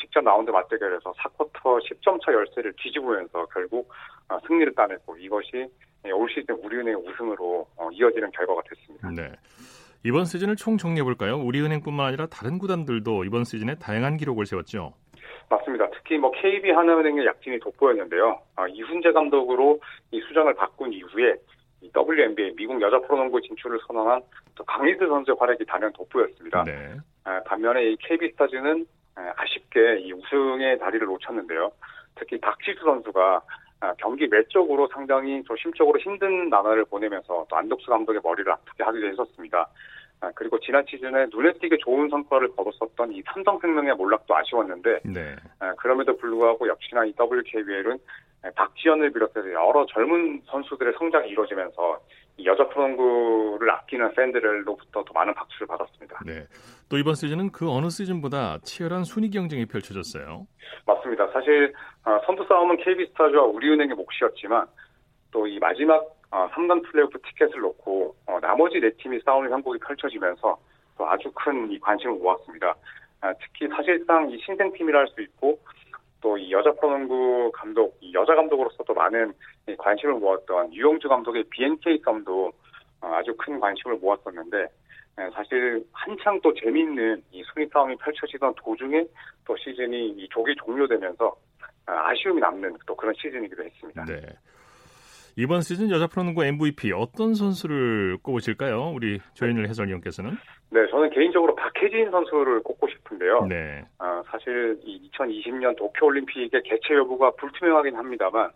직접 0.00 0.24
라운드 0.24 0.50
맞대결에서 0.50 1.12
4쿼터 1.12 1.78
10점 1.84 2.24
차 2.24 2.32
열세를 2.32 2.72
뒤집으면서 2.78 3.46
결국 3.52 3.88
아, 4.28 4.40
승리를 4.46 4.74
따냈고 4.74 5.16
이것이 5.18 5.66
네, 6.02 6.10
올 6.10 6.28
시즌 6.30 6.54
우리은행 6.54 6.96
우승으로 6.96 7.66
어, 7.76 7.90
이어지는 7.92 8.30
결과가 8.30 8.62
됐습니다. 8.68 9.10
네. 9.10 9.32
이번 10.04 10.24
시즌을 10.24 10.56
총 10.56 10.76
정리해 10.76 11.02
볼까요? 11.02 11.36
우리은행뿐만 11.38 12.06
아니라 12.06 12.26
다른 12.26 12.58
구단들도 12.58 13.24
이번 13.24 13.44
시즌에 13.44 13.76
다양한 13.76 14.16
기록을 14.16 14.46
세웠죠. 14.46 14.92
맞습니다. 15.48 15.88
특히 15.90 16.18
뭐 16.18 16.30
KB 16.32 16.70
하나은행의 16.70 17.26
약진이 17.26 17.60
돋보였는데요. 17.60 18.40
아, 18.56 18.66
이훈재 18.68 19.12
감독으로 19.12 19.80
이 20.10 20.20
수장을 20.20 20.52
바꾼 20.54 20.92
이후에 20.92 21.34
이 21.80 21.90
WNBA 21.94 22.54
미국 22.56 22.80
여자 22.80 22.98
프로농구 23.00 23.40
진출을 23.42 23.78
선언한 23.86 24.22
또 24.54 24.64
강희슬 24.64 25.06
선수의 25.06 25.36
활약이 25.38 25.64
단연 25.66 25.92
돋보였습니다. 25.92 26.64
네. 26.64 26.96
아, 27.24 27.40
반면에 27.44 27.90
이 27.90 27.96
KB 28.00 28.30
스타즈는 28.30 28.86
아쉽게 29.14 30.00
이 30.00 30.12
우승의 30.12 30.78
다리를 30.78 31.06
놓쳤는데요. 31.06 31.70
특히 32.16 32.40
박지수 32.40 32.80
선수가 32.80 33.20
아, 33.20 33.40
경기 33.98 34.28
외적으로 34.30 34.88
상당히 34.92 35.42
좀 35.44 35.56
심적으로 35.56 35.98
힘든 35.98 36.48
나날을 36.48 36.84
보내면서 36.86 37.46
또 37.48 37.56
안덕수 37.56 37.86
감독의 37.86 38.20
머리를 38.22 38.50
아프게 38.50 38.82
하기도 38.84 39.06
했었습니다. 39.06 39.68
아, 40.20 40.30
그리고 40.34 40.58
지난 40.60 40.84
시즌에 40.88 41.26
눈에 41.30 41.52
띄게 41.54 41.76
좋은 41.78 42.08
성과를 42.08 42.48
거뒀었던 42.56 43.12
이 43.12 43.22
삼성생명의 43.26 43.94
몰락도 43.96 44.34
아쉬웠는데 44.34 45.00
네. 45.04 45.36
아, 45.58 45.74
그럼에도 45.74 46.16
불구하고 46.16 46.68
역시나 46.68 47.04
이 47.04 47.12
WKBL은 47.18 47.98
박지현을 48.54 49.12
비롯해서 49.12 49.50
여러 49.52 49.84
젊은 49.86 50.42
선수들의 50.46 50.94
성장이 50.98 51.28
이루어지면서 51.30 52.00
여자 52.44 52.68
프로농구를 52.68 53.70
아끼는 53.70 54.12
팬들로부터 54.14 55.02
더 55.04 55.12
많은 55.14 55.32
박수를 55.34 55.66
받았습니다. 55.66 56.20
네. 56.26 56.46
또 56.88 56.98
이번 56.98 57.14
시즌은 57.14 57.50
그 57.50 57.70
어느 57.70 57.88
시즌보다 57.88 58.58
치열한 58.62 59.04
순위 59.04 59.30
경쟁이 59.30 59.66
펼쳐졌어요. 59.66 60.46
맞습니다. 60.86 61.28
사실 61.32 61.72
어, 62.04 62.20
선두 62.26 62.44
싸움은 62.48 62.76
KB스타즈와 62.78 63.42
우리은행의 63.44 63.96
몫이었지만 63.96 64.66
또 65.32 65.46
이 65.46 65.58
마지막 65.58 66.04
3단 66.30 66.78
어, 66.78 66.82
플레이오프 66.90 67.18
티켓을 67.22 67.60
놓고 67.60 68.14
어, 68.26 68.38
나머지 68.40 68.80
네 68.80 68.90
팀이 68.98 69.20
싸우는 69.24 69.50
형국이 69.50 69.78
펼쳐지면서 69.80 70.58
또 70.98 71.08
아주 71.08 71.30
큰 71.34 71.78
관심을 71.80 72.16
모았습니다. 72.16 72.74
아, 73.20 73.32
특히 73.40 73.68
사실상 73.68 74.30
이 74.30 74.38
신생팀이라 74.44 74.98
할 74.98 75.08
수 75.08 75.20
있고 75.22 75.58
또 76.20 76.36
이 76.46 76.52
여자 76.52 76.72
프로농구 76.72 77.50
감독, 77.52 77.96
이 78.00 78.12
여자 78.14 78.34
감독으로서 78.34 78.84
도 78.84 78.94
많은 78.94 79.32
관심을 79.78 80.14
모았던 80.14 80.72
유영주 80.74 81.08
감독의 81.08 81.44
BNK 81.50 82.00
썸도 82.04 82.52
어, 83.02 83.06
아주 83.14 83.34
큰 83.36 83.58
관심을 83.60 83.96
모았었는데 83.96 84.66
예, 85.18 85.30
사실 85.34 85.84
한창 85.92 86.40
또 86.42 86.52
재미있는 86.54 87.22
이 87.32 87.42
순위 87.52 87.66
싸움이 87.72 87.96
펼쳐지던 87.96 88.54
도중에 88.56 89.04
또 89.44 89.56
시즌이 89.56 90.10
이 90.10 90.28
조기 90.30 90.54
종료되면서 90.56 91.34
아, 91.86 92.10
아쉬움이 92.10 92.40
남는 92.40 92.76
또 92.86 92.94
그런 92.94 93.14
시즌이기도 93.14 93.64
했습니다. 93.64 94.04
네. 94.04 94.20
이번 95.38 95.60
시즌 95.60 95.90
여자 95.90 96.06
프로농구 96.06 96.44
MVP 96.44 96.92
어떤 96.92 97.34
선수를 97.34 98.16
꼽으실까요? 98.22 98.92
우리 98.94 99.20
조현일 99.34 99.68
해설위원께서는? 99.68 100.30
네, 100.70 100.86
저는 100.90 101.10
개인적으로 101.10 101.54
박혜진 101.54 102.10
선수를 102.10 102.62
꼽고 102.62 102.88
싶은데요. 102.88 103.44
네. 103.44 103.84
어, 103.98 104.22
사실 104.30 104.80
이 104.82 105.10
2020년 105.10 105.76
도쿄올림픽의 105.76 106.62
개최 106.64 106.94
여부가 106.94 107.32
불투명하긴 107.32 107.96
합니다만 107.96 108.50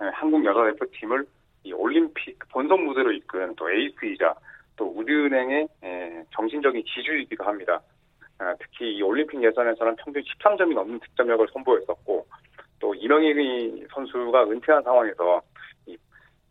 네, 0.00 0.06
한국 0.14 0.44
여자 0.44 0.62
대표팀을 0.70 1.26
이 1.64 1.72
올림픽 1.72 2.38
본선 2.50 2.84
무대로 2.84 3.10
이끈 3.10 3.56
또 3.56 3.68
에이스이자 3.68 4.32
또 4.76 4.86
우리은행의 4.86 5.68
에, 5.82 6.24
정신적인 6.30 6.84
지주이기도 6.86 7.42
합니다. 7.42 7.80
아, 8.38 8.54
특히 8.60 8.92
이 8.94 9.02
올림픽 9.02 9.42
예선에서는 9.42 9.96
평균 9.96 10.22
13점이 10.22 10.74
넘는 10.74 11.00
득점력을 11.00 11.48
선보였었고 11.52 12.26
또 12.78 12.94
이명희 12.94 13.84
선수가 13.92 14.44
은퇴한 14.44 14.84
상황에서 14.84 15.38
이 15.38 15.38
아, 15.38 15.40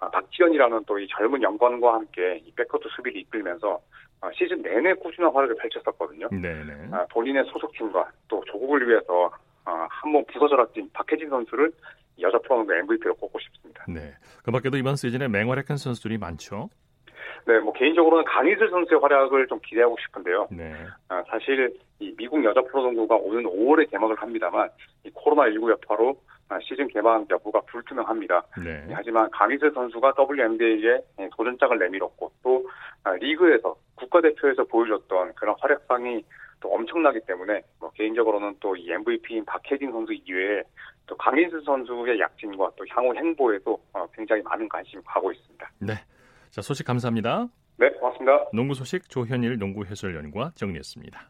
박지현이라는 0.08 0.86
또 0.86 0.98
이 1.00 1.08
젊은 1.10 1.42
연관과 1.42 1.94
함께 1.94 2.42
이 2.46 2.52
백커트 2.56 2.88
수비를 2.96 3.20
이끌면서 3.22 3.80
아, 4.22 4.30
시즌 4.34 4.62
내내 4.62 4.94
꾸준한 4.96 5.34
활약을 5.34 5.56
펼쳤었거든요. 5.56 6.28
네네. 6.30 6.90
아, 6.92 7.06
본인의 7.12 7.46
소속팀과 7.46 8.12
또 8.28 8.44
조국을 8.46 8.88
위해서 8.88 9.32
아, 9.66 9.88
한번 9.90 10.26
부서져라 10.26 10.66
뛴 10.68 10.90
박혜진 10.94 11.30
선수를 11.30 11.72
여자 12.20 12.38
프로농구 12.40 12.74
MVP로 12.74 13.16
꼽고 13.16 13.40
싶습니다. 13.40 13.86
네. 13.88 14.14
그 14.44 14.52
밖에도 14.52 14.78
이번 14.78 14.96
시즌에 14.98 15.28
맹활약한 15.30 15.78
선수들이 15.78 16.18
많죠. 16.18 16.70
네, 17.48 17.58
뭐 17.60 17.72
개인적으로는 17.74 18.26
강희슬 18.26 18.70
선수의 18.70 19.00
활약을 19.00 19.48
좀 19.48 19.60
기대하고 19.64 19.96
싶은데요. 20.06 20.48
네. 20.52 20.74
아, 21.08 21.24
사실 21.30 21.74
이 22.00 22.14
미국 22.18 22.44
여자 22.44 22.62
프로농구가 22.62 23.16
오는 23.16 23.44
5월에 23.44 23.90
개막을 23.90 24.16
합니다만 24.18 24.70
이 25.06 25.10
코로나 25.14 25.50
19 25.50 25.72
여파로 25.72 26.18
아, 26.20 26.39
시즌 26.64 26.88
개막 26.88 27.30
여부가 27.30 27.62
불투명합니다. 27.62 28.44
네. 28.64 28.88
하지만 28.92 29.30
강희슬 29.32 29.72
선수가 29.74 30.14
WNBA에 30.18 31.30
도전장을 31.36 31.78
내밀었고 31.78 32.32
또 32.42 32.68
아, 33.04 33.12
리그에서 33.14 33.76
국가대표에서 33.96 34.64
보여줬던 34.66 35.34
그런 35.36 35.56
활약상이 35.60 36.24
또 36.62 36.74
엄청나기 36.74 37.20
때문에 37.26 37.62
뭐 37.80 37.90
개인적으로는 37.92 38.56
또 38.60 38.76
이 38.76 38.92
MVP인 38.92 39.46
박혜진 39.46 39.92
선수 39.92 40.14
이외에 40.14 40.64
또 41.06 41.16
강희슬 41.18 41.62
선수의 41.64 42.20
약진과 42.20 42.72
또 42.76 42.86
향후 42.90 43.14
행보에도 43.16 43.80
어, 43.94 44.06
굉장히 44.14 44.42
많은 44.44 44.68
관심을 44.70 45.04
가고 45.06 45.32
있습니다. 45.32 45.72
네. 45.80 45.94
자, 46.50 46.62
소식 46.62 46.86
감사합니다. 46.86 47.48
네, 47.78 47.90
고맙습니다. 47.92 48.50
농구 48.54 48.74
소식 48.74 49.10
조현일 49.10 49.58
농구 49.58 49.86
해설위원과 49.86 50.52
정리했습니다. 50.56 51.30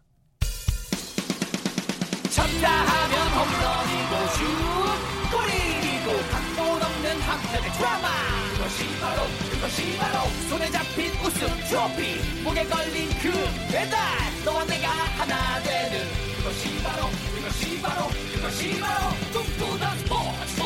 쳤다 2.39 2.71
하면 2.71 3.27
홈런이고 3.33 4.27
슛 4.31 5.29
골이고 5.29 6.29
각본 6.31 6.81
없는 6.81 7.21
한편의 7.21 7.71
드라마. 7.73 8.07
그것이 8.53 8.99
바로 9.01 9.23
그것이 9.51 9.97
바로 9.97 10.29
손에 10.47 10.71
잡힌 10.71 11.11
우승 11.21 11.47
트로피. 11.67 12.41
목에 12.43 12.63
걸린 12.63 13.09
그 13.19 13.31
배달 13.69 13.99
너와 14.45 14.63
내가 14.65 14.87
하나 14.89 15.61
되는 15.63 16.07
그것이 16.37 16.81
바로 16.81 17.09
그것이 17.35 17.81
바로 17.81 18.07
그것이 18.07 18.79
바로 18.79 19.09
꿈꾸던 19.33 19.99
스포츠. 19.99 20.61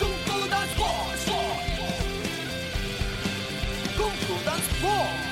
꿈꾸던 0.00 0.68
스포츠. 0.70 1.30
꿈꾸던 3.96 4.58
스포츠 4.58 5.23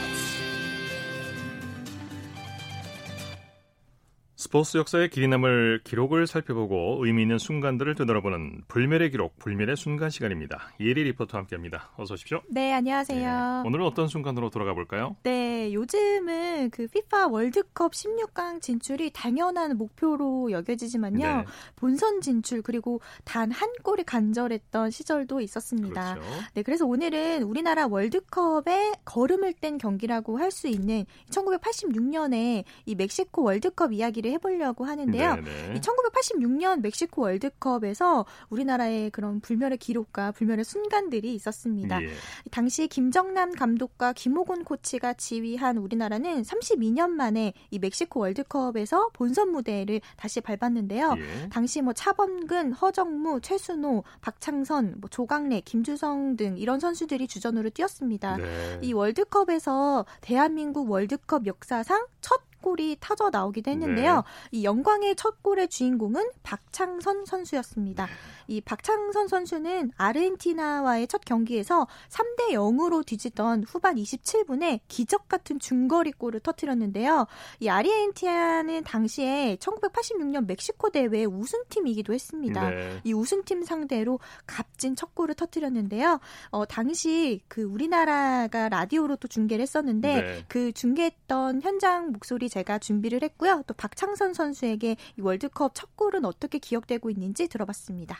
스포츠 4.53 4.77
역사의 4.77 5.09
길이 5.09 5.29
남을 5.29 5.81
기록을 5.83 6.27
살펴보고 6.27 6.99
의미 7.07 7.23
있는 7.23 7.39
순간들을 7.39 7.95
되돌아보는 7.95 8.65
불멸의 8.69 9.11
기록, 9.11 9.39
불멸의 9.39 9.79
순간 9.79 10.11
시간입니다. 10.11 10.75
예리 10.79 11.05
리포터와 11.05 11.41
함께합니다. 11.41 11.89
어서 11.97 12.13
오십시오. 12.13 12.43
네, 12.51 12.71
안녕하세요. 12.75 13.63
네, 13.63 13.67
오늘은 13.67 13.87
어떤 13.87 14.09
순간으로 14.09 14.51
돌아가 14.51 14.75
볼까요? 14.75 15.17
네, 15.23 15.73
요즘은 15.73 16.69
그 16.69 16.83
FIFA 16.83 17.29
월드컵 17.31 17.93
16강 17.93 18.61
진출이 18.61 19.13
당연한 19.15 19.79
목표로 19.79 20.51
여겨지지만요. 20.51 21.27
네. 21.27 21.45
본선 21.77 22.21
진출 22.21 22.61
그리고 22.61 23.01
단 23.25 23.51
한 23.51 23.71
골이 23.83 24.05
간절했던 24.05 24.91
시절도 24.91 25.41
있었습니다. 25.41 26.17
그렇죠. 26.17 26.31
네, 26.53 26.63
그래서 26.63 26.85
오늘은 26.85 27.45
우리나라 27.45 27.87
월드컵에 27.87 28.93
걸음을 29.07 29.55
뗀 29.55 29.79
경기라고 29.79 30.37
할 30.39 30.51
수 30.51 30.69
있는 30.69 31.07
1986년에 31.31 32.65
이 32.85 32.95
멕시코 32.95 33.45
월드컵 33.45 33.95
이야기를 33.95 34.31
해 34.31 34.42
해보려고 34.43 34.85
하는데요. 34.85 35.37
네네. 35.37 35.75
이 35.77 35.81
1986년 35.81 36.81
멕시코 36.81 37.23
월드컵에서 37.23 38.27
우리나라의 38.51 39.11
그런 39.11 39.41
불멸의 39.41 39.79
기록과 39.79 40.33
불멸의 40.33 40.65
순간들이 40.65 41.35
있었습니다. 41.35 42.03
예. 42.03 42.09
당시 42.51 42.89
김정남 42.89 43.53
감독과 43.53 44.13
김호곤 44.13 44.65
코치가 44.65 45.15
지휘한 45.15 45.79
우리나라는 45.79 46.43
32년 46.43 47.11
만에 47.11 47.55
이 47.71 47.79
멕시코 47.79 48.21
월드컵에서 48.21 49.11
본선 49.13 49.51
무대를 49.51 50.01
다시 50.17 50.41
밟았는데요. 50.41 51.15
예. 51.17 51.49
당시 51.49 51.81
뭐 51.81 51.93
차범근, 51.93 52.73
허정무, 52.73 53.41
최순호, 53.41 54.03
박창선, 54.21 54.97
뭐 55.01 55.09
조강래, 55.09 55.61
김주성 55.61 56.37
등 56.37 56.59
이런 56.59 56.81
선수들이 56.81 57.29
주전으로 57.29 57.71
뛰었습니다. 57.71 58.37
네. 58.37 58.79
이 58.83 58.93
월드컵에서 58.93 60.05
대한민국 60.21 60.91
월드컵 60.91 61.47
역사상 61.47 62.07
첫 62.21 62.52
골이 62.63 62.97
터져 63.01 63.29
나오기도 63.31 63.71
했는데요. 63.71 64.15
네. 64.17 64.23
이 64.53 64.65
영광의 64.65 65.17
첫 65.17 65.43
골의 65.43 65.69
주인공은 65.69 66.31
박창선 66.43 67.27
선수였습니다. 67.27 68.09
네. 68.47 68.55
이 68.55 68.61
박창선 68.61 69.29
선수는 69.29 69.93
아르헨티나와의 69.97 71.07
첫 71.09 71.25
경기에서 71.25 71.87
3대 72.09 72.53
0으로 72.53 73.05
뒤지던 73.05 73.65
후반 73.67 73.97
27분에 73.97 74.81
기적 74.89 75.29
같은 75.29 75.59
중거리골을 75.59 76.41
터뜨렸는데요. 76.41 77.27
이 77.61 77.69
아르헨티나는 77.69 78.85
당시에 78.85 79.57
1986년 79.61 80.47
멕시코 80.47 80.91
대회 80.91 81.25
우승팀이기도 81.25 82.13
했습니다. 82.13 82.71
네. 82.71 83.01
이 83.05 83.13
우승팀 83.13 83.65
상대로 83.65 84.19
값진 84.47 84.97
첫 84.97 85.15
골을 85.15 85.35
터뜨렸는데요. 85.35 86.21
어, 86.51 86.65
당시 86.67 87.43
그 87.49 87.63
우리나라가 87.63 88.69
라디오로 88.69 89.17
또 89.17 89.29
중계를 89.29 89.63
했었는데 89.63 90.23
네. 90.23 90.45
그 90.49 90.73
중계했던 90.73 91.63
현장 91.63 92.13
목소리 92.13 92.49
제가 92.49 92.79
준비를 92.79 93.23
했고요. 93.23 93.63
또 93.67 93.75
박창선 93.75 94.35
선수에게 94.35 94.97
이 95.17 95.21
월드컵 95.21 95.75
첫 95.75 95.97
골은 95.97 96.25
어떻게 96.25 96.59
기억되고 96.59 97.11
있는지 97.11 97.49
들어봤습니다. 97.49 98.19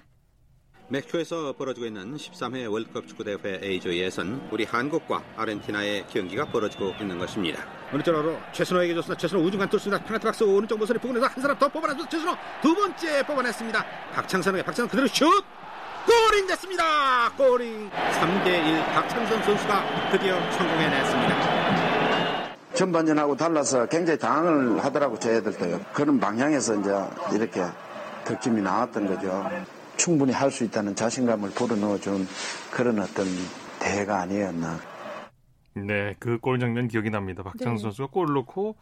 멕시코에서 0.93 1.55
벌어지고 1.57 1.87
있는 1.87 2.17
13회 2.17 2.71
월드컵 2.71 3.09
축구대회 3.09 3.61
A조 3.63 3.95
예선 3.95 4.47
우리 4.53 4.65
한국과 4.65 5.23
아르헨티나의 5.37 6.07
경기가 6.09 6.45
벌어지고 6.45 6.93
있는 7.01 7.19
것입니다. 7.19 7.65
오른쪽으로 7.93 8.37
최순호에게 8.53 8.95
줬습니다. 8.97 9.19
최순호 9.19 9.43
우중간 9.43 9.71
뚫습니다. 9.71 10.05
페널티 10.05 10.27
박스 10.27 10.45
오른쪽 10.45 10.79
모서리 10.79 10.99
부근에서 10.99 11.27
한 11.27 11.41
사람 11.41 11.59
더 11.59 11.67
뽑아내서 11.69 12.07
최순호 12.09 12.37
두 12.61 12.75
번째 12.75 13.23
뽑아냈습니다. 13.27 13.87
박창선에게 14.13 14.63
박창선 14.65 14.91
그대로 14.91 15.09
슛! 15.09 15.25
골이 16.05 16.47
됐습니다. 16.47 17.31
골이 17.39 17.89
3대1 17.91 18.93
박창선 18.93 19.43
선수가 19.45 20.11
드디어 20.11 20.35
성공해냈습니다. 20.53 22.53
전반전하고 22.75 23.37
달라서 23.37 23.87
굉장히 23.87 24.19
당황을 24.19 24.85
하더라고 24.85 25.19
저희들도요. 25.19 25.81
그런 25.95 26.21
방향에서 26.21 26.75
이제 26.81 26.91
이렇게 27.35 27.65
득점이 28.25 28.61
나왔던 28.61 29.07
거죠. 29.07 29.49
충분히 30.03 30.33
할 30.33 30.51
수 30.51 30.65
있다는 30.65 30.97
자신감을 30.97 31.51
불어넣어준 31.51 32.27
그런 32.73 32.99
어떤 32.99 33.25
대회가 33.79 34.21
아니었나. 34.23 34.81
네, 35.75 36.15
그 36.19 36.39
골 36.41 36.59
장면 36.59 36.89
기억이 36.89 37.09
납니다. 37.11 37.43
박찬 37.45 37.75
네. 37.77 37.79
선수가 37.79 38.09
골 38.11 38.35
넣고 38.35 38.75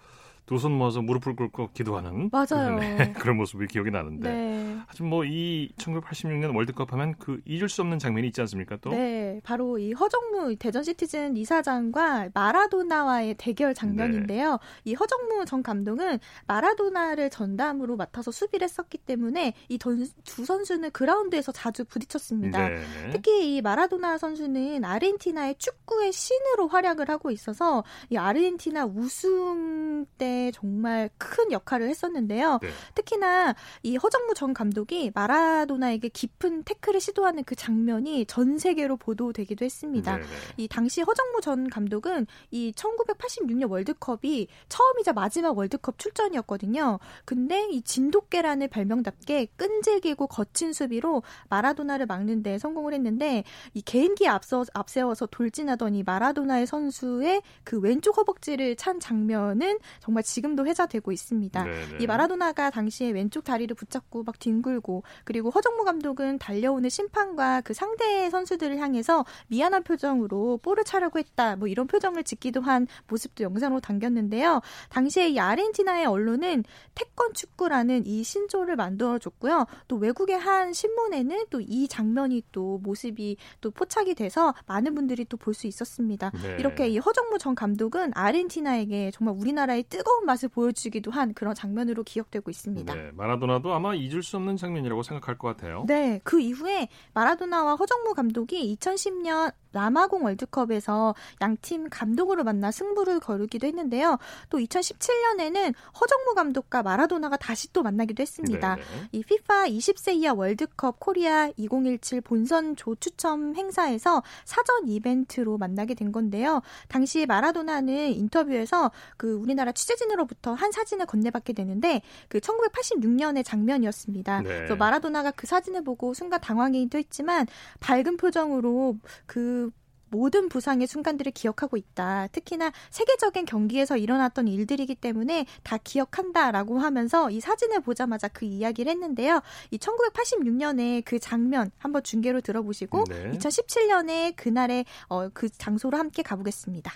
두 0.46 0.58
손 0.58 0.72
모아서 0.72 1.00
무릎을 1.02 1.36
꿇고 1.36 1.70
기도하는 1.74 2.30
맞아요. 2.32 2.78
네, 2.78 3.12
그런 3.18 3.36
모습이 3.36 3.66
기억이 3.66 3.90
나는데 3.90 4.30
네. 4.30 4.76
하지만 4.86 5.10
뭐 5.10 5.24
이 5.24 5.70
1986년 5.76 6.54
월드컵 6.56 6.92
하면 6.92 7.14
그 7.18 7.40
잊을 7.46 7.68
수 7.68 7.82
없는 7.82 7.98
장면이 7.98 8.26
있지 8.28 8.40
않습니까 8.40 8.76
또? 8.80 8.90
네, 8.90 9.40
바로 9.44 9.78
이 9.78 9.92
허정무 9.92 10.56
대전 10.56 10.82
시티즌 10.82 11.36
이사장과 11.36 12.30
마라도나와의 12.34 13.34
대결 13.38 13.74
장면인데요. 13.74 14.52
네. 14.52 14.58
이 14.90 14.94
허정무 14.94 15.44
전 15.44 15.62
감독은 15.62 16.18
마라도나를 16.46 17.30
전담으로 17.30 17.96
맡아서 17.96 18.30
수비를 18.30 18.64
했었기 18.64 18.98
때문에 18.98 19.54
이 19.68 19.78
두 19.78 20.44
선수는 20.44 20.90
그라운드에서 20.92 21.52
자주 21.52 21.84
부딪혔습니다. 21.84 22.68
네, 22.68 22.76
네. 22.76 23.10
특히 23.12 23.56
이 23.56 23.62
마라도나 23.62 24.18
선수는 24.18 24.84
아르헨티나의 24.84 25.56
축구의 25.58 26.12
신으로 26.12 26.68
활약을 26.68 27.08
하고 27.08 27.30
있어서 27.30 27.82
이 28.10 28.16
아르헨티나 28.16 28.86
우승 28.86 30.06
때 30.18 30.29
정말 30.52 31.10
큰 31.18 31.52
역할을 31.52 31.88
했었는데요. 31.88 32.58
네. 32.62 32.68
특히나 32.94 33.54
이 33.82 33.96
허정무 33.96 34.34
전 34.34 34.54
감독이 34.54 35.10
마라도나에게 35.14 36.08
깊은 36.08 36.64
태클을 36.64 37.00
시도하는 37.00 37.44
그 37.44 37.54
장면이 37.54 38.26
전 38.26 38.58
세계로 38.58 38.96
보도되기도 38.96 39.64
했습니다. 39.64 40.16
네네. 40.16 40.28
이 40.56 40.68
당시 40.68 41.02
허정무 41.02 41.40
전 41.40 41.68
감독은 41.68 42.26
이 42.50 42.72
1986년 42.76 43.70
월드컵이 43.70 44.48
처음이자 44.68 45.12
마지막 45.12 45.56
월드컵 45.56 45.98
출전이었거든요. 45.98 46.98
근데 47.24 47.66
이 47.70 47.82
진돗개라는 47.82 48.68
별명답게 48.68 49.46
끈질기고 49.56 50.26
거친 50.26 50.72
수비로 50.72 51.22
마라도나를 51.48 52.06
막는 52.06 52.42
데 52.42 52.58
성공을 52.58 52.94
했는데 52.94 53.44
이 53.74 53.82
개인기에 53.82 54.28
앞서 54.28 54.64
앞세워서 54.74 55.26
돌진하더니 55.26 56.02
마라도나의 56.02 56.66
선수의 56.66 57.42
그 57.64 57.78
왼쪽 57.78 58.16
허벅지를 58.16 58.76
찬 58.76 59.00
장면은 59.00 59.78
정말 60.00 60.19
지금도 60.22 60.66
회자되고 60.66 61.12
있습니다. 61.12 61.64
네네. 61.64 61.98
이 62.00 62.06
마라도나가 62.06 62.70
당시에 62.70 63.10
왼쪽 63.10 63.44
다리를 63.44 63.74
붙잡고 63.74 64.24
막 64.24 64.38
뒹굴고 64.38 65.02
그리고 65.24 65.50
허정무 65.50 65.84
감독은 65.84 66.38
달려오는 66.38 66.88
심판과 66.88 67.62
그 67.62 67.72
상대 67.74 68.28
선수들을 68.30 68.78
향해서 68.78 69.24
미안한 69.48 69.82
표정으로 69.82 70.58
볼을 70.62 70.84
차려고 70.84 71.18
했다. 71.18 71.56
뭐 71.56 71.68
이런 71.68 71.86
표정을 71.86 72.24
짓기도 72.24 72.60
한 72.60 72.86
모습도 73.08 73.44
영상으로 73.44 73.80
담겼는데요. 73.80 74.60
당시에 74.90 75.28
이 75.28 75.38
아르헨티나의 75.38 76.06
언론은 76.06 76.64
태권 76.94 77.34
축구라는 77.34 78.06
이 78.06 78.22
신조를 78.24 78.76
만들어 78.76 79.18
줬고요. 79.18 79.66
또 79.88 79.96
외국의 79.96 80.36
한 80.38 80.72
신문에는 80.72 81.46
또 81.50 81.60
이 81.60 81.86
장면이 81.86 82.42
또 82.52 82.78
모습이 82.82 83.36
또 83.60 83.70
포착이 83.70 84.14
돼서 84.14 84.54
많은 84.66 84.94
분들이 84.94 85.24
또 85.24 85.36
볼 85.36 85.54
수 85.54 85.66
있었습니다. 85.66 86.30
네. 86.42 86.56
이렇게 86.58 86.88
이 86.88 86.98
허정무 86.98 87.38
전 87.38 87.54
감독은 87.54 88.12
아르헨티나에게 88.14 89.10
정말 89.12 89.34
우리나라의 89.38 89.84
뜨거운 89.84 90.09
맛을 90.24 90.48
보여주기도 90.48 91.10
한 91.10 91.34
그런 91.34 91.54
장면으로 91.54 92.02
기억되고 92.02 92.50
있습니다. 92.50 92.94
네, 92.94 93.10
마라도나도 93.14 93.72
아마 93.72 93.94
잊을 93.94 94.22
수 94.22 94.36
없는 94.36 94.56
장면이라고 94.56 95.02
생각할 95.02 95.38
것 95.38 95.48
같아요. 95.48 95.84
네, 95.86 96.20
그 96.24 96.40
이후에 96.40 96.88
마라도나와 97.14 97.74
허정무 97.74 98.14
감독이 98.14 98.76
2010년 98.76 99.52
남아공 99.72 100.24
월드컵에서 100.24 101.14
양팀 101.40 101.88
감독으로 101.90 102.44
만나 102.44 102.70
승부를 102.70 103.20
거르기도 103.20 103.66
했는데요. 103.66 104.18
또 104.48 104.58
2017년에는 104.58 105.74
허정무 106.00 106.34
감독과 106.34 106.82
마라도나가 106.82 107.36
다시 107.36 107.72
또 107.72 107.82
만나기도 107.82 108.20
했습니다. 108.20 108.76
네네. 108.76 109.08
이 109.12 109.20
FIFA 109.20 109.78
20세 109.78 110.14
이하 110.16 110.34
월드컵 110.34 110.98
코리아 110.98 111.50
2017 111.56 112.20
본선 112.20 112.76
조 112.76 112.94
추첨 112.96 113.54
행사에서 113.54 114.22
사전 114.44 114.88
이벤트로 114.88 115.58
만나게 115.58 115.94
된 115.94 116.12
건데요. 116.12 116.62
당시 116.88 117.26
마라도나는 117.26 118.12
인터뷰에서 118.14 118.90
그 119.16 119.34
우리나라 119.34 119.72
취재 119.72 119.94
진으로부터 120.00 120.54
한 120.54 120.72
사진을 120.72 121.06
건네받게 121.06 121.52
되는데 121.52 122.00
그 122.28 122.38
1986년의 122.40 123.44
장면이었습니다. 123.44 124.40
네. 124.40 124.48
그래서 124.48 124.76
마라도나가 124.76 125.30
그 125.30 125.46
사진을 125.46 125.84
보고 125.84 126.14
순간 126.14 126.40
당황이기도 126.40 126.98
했지만 126.98 127.46
밝은 127.80 128.16
표정으로 128.16 128.96
그 129.26 129.70
모든 130.10 130.48
부상의 130.48 130.86
순간들을 130.86 131.30
기억하고 131.32 131.76
있다. 131.76 132.28
특히나 132.32 132.72
세계적인 132.90 133.44
경기에서 133.44 133.96
일어났던 133.96 134.48
일들이기 134.48 134.96
때문에 134.96 135.46
다 135.62 135.78
기억한다라고 135.82 136.78
하면서 136.78 137.30
이 137.30 137.40
사진을 137.40 137.80
보자마자 137.80 138.26
그 138.26 138.44
이야기를 138.44 138.90
했는데요. 138.90 139.40
이 139.70 139.78
1986년에 139.78 141.04
그 141.04 141.20
장면 141.20 141.70
한번 141.78 142.02
중계로 142.02 142.40
들어보시고 142.40 143.04
네. 143.08 143.30
2017년에 143.32 144.34
그날의 144.34 144.84
어, 145.08 145.28
그 145.28 145.48
장소로 145.48 145.96
함께 145.96 146.22
가보겠습니다. 146.22 146.92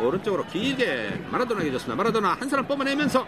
오른쪽으로 0.00 0.44
길게 0.46 1.24
마라도나가 1.30 1.70
줬습니다. 1.72 1.94
마라도나 1.96 2.34
한 2.34 2.48
사람 2.48 2.66
뽑아내면서 2.66 3.26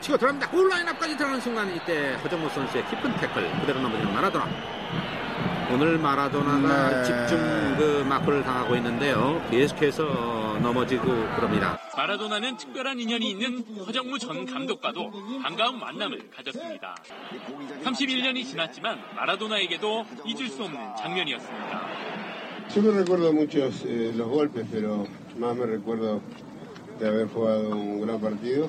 치고 0.00 0.16
들어갑니다. 0.16 0.50
골라인 0.50 0.88
앞까지 0.88 1.16
들어가는 1.16 1.40
순간 1.40 1.74
이때 1.74 2.14
허정무 2.22 2.48
선수의 2.50 2.84
깊은 2.88 3.16
태클 3.16 3.60
그대로 3.60 3.80
넘어지는 3.80 4.12
마라도나 4.14 4.48
오늘 5.70 5.98
마라도나가 5.98 6.88
네. 6.88 7.04
집중 7.04 7.38
그 7.76 8.04
마크를 8.08 8.42
당하고 8.42 8.74
있는데요. 8.76 9.44
계속해서 9.50 10.58
넘어지고 10.62 11.04
그럽니다. 11.36 11.78
마라도나는 11.94 12.56
특별한 12.56 12.98
인연이 12.98 13.30
있는 13.30 13.62
허정무 13.86 14.18
전 14.18 14.46
감독과도 14.46 15.10
반가운 15.42 15.78
만남을 15.78 16.30
가졌습니다. 16.34 16.96
31년이 17.84 18.46
지났지만 18.46 18.98
마라도나에게도 19.14 20.06
잊을 20.24 20.48
수 20.48 20.64
없는 20.64 20.80
장면이었습니다. 20.96 21.80
Eh, 25.38 25.40
más 25.40 25.56
me 25.56 25.66
recuerdo 25.66 26.20
de 26.98 27.08
haber 27.08 27.28
jugado 27.28 27.70
un 27.70 28.00
gran 28.00 28.20
partido 28.20 28.68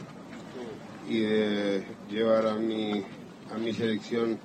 y 1.08 1.20
de 1.22 1.84
llevar 2.10 2.46
a 2.46 2.56
mi, 2.56 3.04
a 3.52 3.58
mi 3.58 3.74
selección 3.74 4.38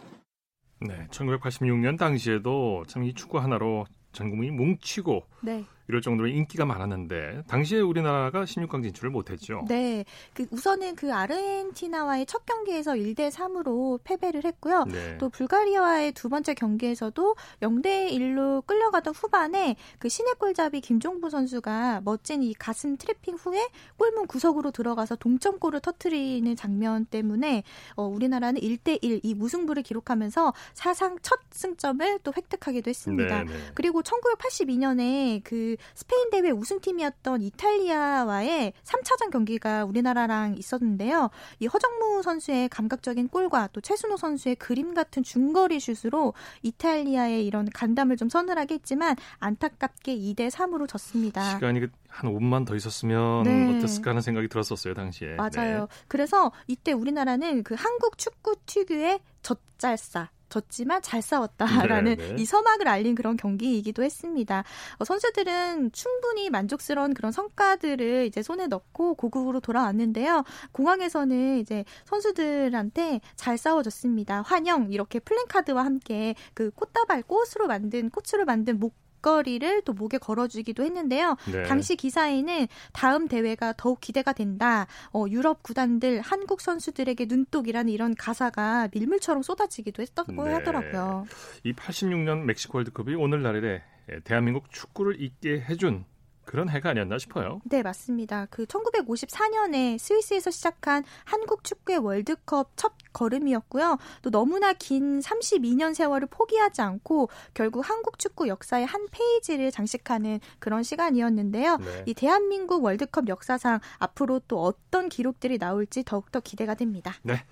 네, 0.81 1.07
1986년 1.11 1.97
당시에도 1.99 2.85
참 2.87 3.05
이 3.05 3.13
축구 3.15 3.39
하나로 3.39 3.85
전 4.13 4.31
국민이 4.31 4.53
뭉치고 4.57 5.27
네. 5.43 5.65
이럴 5.89 6.01
정도로 6.01 6.29
인기가 6.29 6.65
많았는데 6.65 7.43
당시에 7.47 7.81
우리나라가 7.81 8.45
16강 8.45 8.83
진출을 8.83 9.11
못했죠. 9.11 9.65
네, 9.69 10.05
그 10.33 10.47
우선은 10.51 10.95
그 10.95 11.13
아르헨티나와의 11.13 12.27
첫 12.27 12.47
경기에서 12.47 12.93
1대 12.93 13.31
3으로 13.31 14.01
패배를 14.05 14.45
했고요. 14.45 14.85
네. 14.85 15.19
또 15.19 15.29
불가리아와의 15.29 16.13
두 16.13 16.29
번째 16.29 16.55
경기에서도 16.55 17.37
0대 17.61 18.11
1로 18.13 18.67
끌려가던 18.67 19.15
후반에 19.15 19.77
그 19.99 20.09
신의 20.09 20.35
골잡이 20.39 20.81
김종부 20.81 21.31
선수가 21.31 22.03
멋진 22.05 22.43
이 22.43 22.55
가슴 22.55 22.97
트래핑 22.97 23.37
후에 23.37 23.69
골문 23.97 24.27
구석으로 24.27 24.71
들어가서 24.71 25.17
동점골을 25.17 25.81
터트리는 25.81 26.57
장면 26.57 27.05
때문에 27.07 27.63
어, 27.97 28.05
우리나라는 28.05 28.61
1대 28.61 28.99
1 29.03 29.15
이 29.23 29.33
무승부를 29.33 29.83
기록하면서 29.85 30.53
사상 30.75 31.17
첫 31.23 31.39
승점을 31.51 32.19
또 32.25 32.33
획득하기도 32.37 32.89
했습니다. 32.91 33.45
네, 33.45 33.53
네. 33.53 33.59
그리고 33.75 34.03
1982년에 34.03 35.41
그 35.45 35.74
스페인 35.95 36.31
대회 36.31 36.51
우승팀이었던 36.51 37.43
이탈리아와의 37.43 38.73
3차전 38.83 39.31
경기가 39.31 39.85
우리나라랑 39.85 40.57
있었는데요. 40.57 41.31
이 41.61 41.67
허정무 41.67 42.23
선수의 42.23 42.69
감각적인 42.69 43.29
골과 43.29 43.69
또 43.73 43.81
최순호 43.81 44.17
선수의 44.17 44.57
그림 44.57 44.95
같은 44.95 45.23
중거리 45.23 45.81
슛으로 45.81 46.35
이탈리아의 46.63 47.47
이런 47.47 47.69
간담을 47.69 48.17
좀 48.17 48.29
서늘하게 48.29 48.75
했지만 48.75 49.17
안타깝게 49.39 50.17
2대 50.17 50.51
3으로 50.51 50.89
졌습니다. 50.89 51.55
시간이 51.55 51.81
그한 51.81 52.33
5분만 52.33 52.67
더 52.67 52.75
있었으면 52.77 53.43
네. 53.45 53.77
어땠을까 53.77 54.11
하는 54.11 54.23
생각이 54.23 54.49
들었었어요, 54.49 54.95
당시에. 54.95 55.35
맞아요. 55.35 55.81
네. 55.81 55.87
그래서 56.09 56.53
이때 56.67 56.93
우리나라는 56.93 57.63
그 57.63 57.75
한국 57.77 58.19
축구 58.19 58.57
특유의 58.67 59.21
젖잘싸 59.43 60.31
졌지만 60.55 61.03
잘 61.03 61.21
싸웠다라는 61.21 62.17
네네. 62.17 62.35
네. 62.37 62.43
이 62.43 62.45
서막을 62.45 62.87
알린 62.87 63.17
그런 63.17 63.37
경기이기도 63.37 64.05
했습니다. 64.05 64.63
어, 64.99 65.05
선수들은 65.05 65.91
충분히 65.93 66.49
만족스러운 66.49 67.13
그런 67.13 67.33
성과들을 67.33 68.27
이제 68.27 68.43
손에 68.43 68.69
넣고 68.69 69.15
고국으로 69.15 69.59
돌아왔는데요. 69.61 70.45
공항에서는 70.73 71.59
이제 71.59 71.85
선수들한테 72.05 73.21
잘 73.35 73.59
싸워줬습니다. 73.59 74.43
환영 74.43 74.93
이렇게 74.93 75.19
플랜카드와 75.19 75.85
함께 75.85 76.35
그 76.55 76.71
꽃다발 76.71 77.25
꽃으로 77.25 77.67
만든 77.67 78.11
꽃으로 78.11 78.45
만든 78.45 78.79
목 78.79 79.04
목걸이를 79.25 79.83
또 79.83 79.93
목에 79.95 80.19
걸어주기도 80.19 80.85
했는데요. 80.85 81.37
네. 81.51 81.63
당시 81.65 81.97
기사에는 81.97 82.67
다음 82.93 83.27
대회가 83.29 83.73
더욱 83.77 84.01
기대가 84.01 84.33
된다. 84.33 84.87
어, 85.13 85.25
유럽 85.29 85.63
구단들 85.63 86.21
한국 86.21 86.61
선수들에게 86.61 87.25
눈독이라는 87.27 87.91
이런 87.91 88.15
가사가 88.15 88.89
밀물처럼 88.93 89.43
쏟아지기도 89.43 90.03
했다고 90.03 90.45
네. 90.45 90.53
하더라고요. 90.53 91.27
이 91.65 91.73
86년 91.73 92.41
멕시코 92.41 92.79
월드컵이 92.79 93.15
오늘날에 93.15 93.83
대한민국 94.25 94.71
축구를 94.71 95.21
잊게 95.21 95.61
해준 95.61 96.05
그런 96.45 96.69
해가 96.69 96.91
아니었나 96.91 97.19
싶어요. 97.19 97.61
네, 97.65 97.83
맞습니다. 97.83 98.47
그 98.51 98.65
1954년에 98.67 99.99
스위스에서 99.99 100.51
시작한 100.51 101.05
한국 101.25 101.65
축구의 101.65 101.99
월드컵 101.99 102.71
첫 102.77 102.93
걸음이었고요. 103.13 103.99
또 104.23 104.31
너무나 104.31 104.73
긴 104.73 105.21
32년 105.21 105.95
세월을 105.95 106.29
포기하지 106.31 106.83
않고 106.83 107.29
결국 107.55 107.89
한국 107.89 108.19
축구 108.19 108.49
역사의 108.49 108.87
한 108.87 109.07
페이지를 109.11 109.71
장식하는 109.71 110.41
그런 110.59 110.83
시간이었는데요. 110.83 111.77
네. 111.79 112.05
이 112.07 112.15
대한민국 112.15 112.85
월드컵 112.85 113.29
역사상 113.29 113.81
앞으로 113.99 114.41
또 114.49 114.63
어떤 114.63 115.09
기록들이 115.09 115.59
나올지 115.59 116.05
더욱더 116.05 116.41
기대가 116.41 116.75
됩니다. 116.75 117.15
네. 117.23 117.45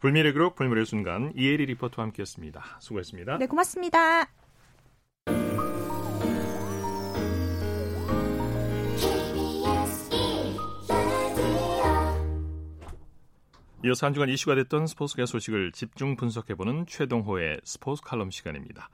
불미의 0.00 0.32
그룹 0.32 0.56
불미의 0.56 0.86
순간 0.86 1.32
이혜리 1.36 1.66
리포터와 1.66 2.06
함께했습니다. 2.06 2.78
수고했습니다. 2.80 3.38
네, 3.38 3.46
고맙습니다. 3.46 4.28
이어서 13.82 14.06
한 14.06 14.12
주간 14.12 14.28
이슈가 14.28 14.54
됐던 14.56 14.86
스포츠계 14.86 15.24
소식을 15.24 15.72
집중 15.72 16.14
분석해보는 16.14 16.84
최동호의 16.86 17.60
스포츠 17.64 18.02
칼럼 18.02 18.30
시간입니다. 18.30 18.90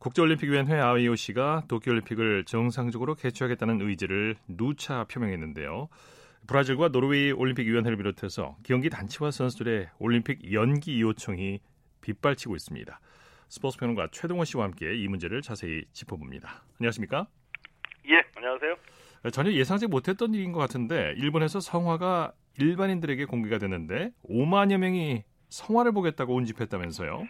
국제올림픽위원회 0.00 0.74
IOC가 0.80 1.64
도쿄올림픽을 1.68 2.44
정상적으로 2.44 3.14
개최하겠다는 3.14 3.80
의지를 3.80 4.36
누차 4.48 5.04
표명했는데요. 5.04 5.88
브라질과 6.48 6.88
노르웨이 6.88 7.30
올림픽 7.30 7.68
위원회를 7.68 7.98
비롯해서 7.98 8.56
경기 8.64 8.90
단체와 8.90 9.30
선수들의 9.30 9.90
올림픽 10.00 10.52
연기 10.52 11.00
요청이 11.00 11.60
빗발치고 12.00 12.56
있습니다. 12.56 13.00
스포츠 13.48 13.78
평론가 13.78 14.08
최동원 14.10 14.44
씨와 14.44 14.64
함께 14.64 14.96
이 14.96 15.06
문제를 15.06 15.40
자세히 15.40 15.84
짚어봅니다. 15.92 16.64
안녕하십니까? 16.80 17.28
예, 18.08 18.22
안녕하세요. 18.34 18.74
전혀 19.32 19.52
예상하지 19.52 19.86
못했던 19.86 20.34
일인 20.34 20.50
것 20.50 20.58
같은데 20.58 21.14
일본에서 21.16 21.60
성화가 21.60 22.32
일반인들에게 22.58 23.24
공개가 23.26 23.58
됐는데 23.58 24.10
5만여 24.28 24.78
명이 24.78 25.24
성화를 25.48 25.92
보겠다고 25.92 26.34
운집했다면서요? 26.34 27.26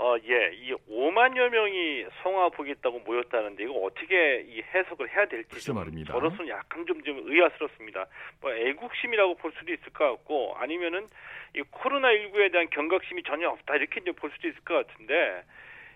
어, 0.00 0.14
예, 0.28 0.52
이 0.54 0.72
5만여 0.88 1.48
명이 1.48 2.06
성화 2.22 2.50
보겠다고 2.50 3.00
모였다는데 3.00 3.64
이거 3.64 3.74
어떻게 3.80 4.42
이 4.48 4.62
해석을 4.62 5.10
해야 5.10 5.26
될지 5.26 5.60
좀 5.60 5.74
말입니다. 5.74 6.12
저로서는 6.12 6.48
약간 6.48 6.86
좀, 6.86 7.02
좀 7.02 7.20
의아스럽습니다. 7.24 8.06
뭐 8.40 8.52
애국심이라고 8.54 9.34
볼 9.36 9.52
수도 9.58 9.72
있을 9.72 9.92
것 9.92 10.04
같고 10.04 10.54
아니면은 10.56 11.08
이 11.56 11.62
코로나19에 11.62 12.52
대한 12.52 12.70
경각심이 12.70 13.24
전혀 13.24 13.48
없다 13.48 13.74
이렇게 13.74 14.00
이제 14.00 14.12
볼 14.12 14.30
수도 14.36 14.46
있을 14.46 14.60
것 14.60 14.86
같은데 14.86 15.42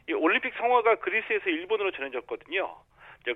이 0.08 0.12
올림픽 0.14 0.52
성화가 0.54 0.96
그리스에서 0.96 1.48
일본으로 1.48 1.92
전해졌거든요. 1.92 2.74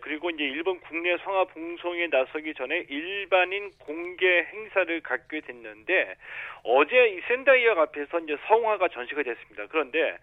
그리고 0.02 0.30
이제 0.30 0.42
일본 0.44 0.80
국내 0.80 1.16
성화 1.18 1.44
봉송에 1.44 2.08
나서기 2.08 2.54
전에 2.54 2.86
일반인 2.88 3.70
공개 3.78 4.42
행사를 4.52 5.00
갖게 5.00 5.40
됐는데 5.40 6.14
어제 6.64 7.08
이 7.08 7.20
샌다이역 7.28 7.78
앞에서 7.78 8.18
이제 8.20 8.36
성화가 8.48 8.88
전시가 8.88 9.22
됐습니다. 9.22 9.66
그런데 9.68 10.18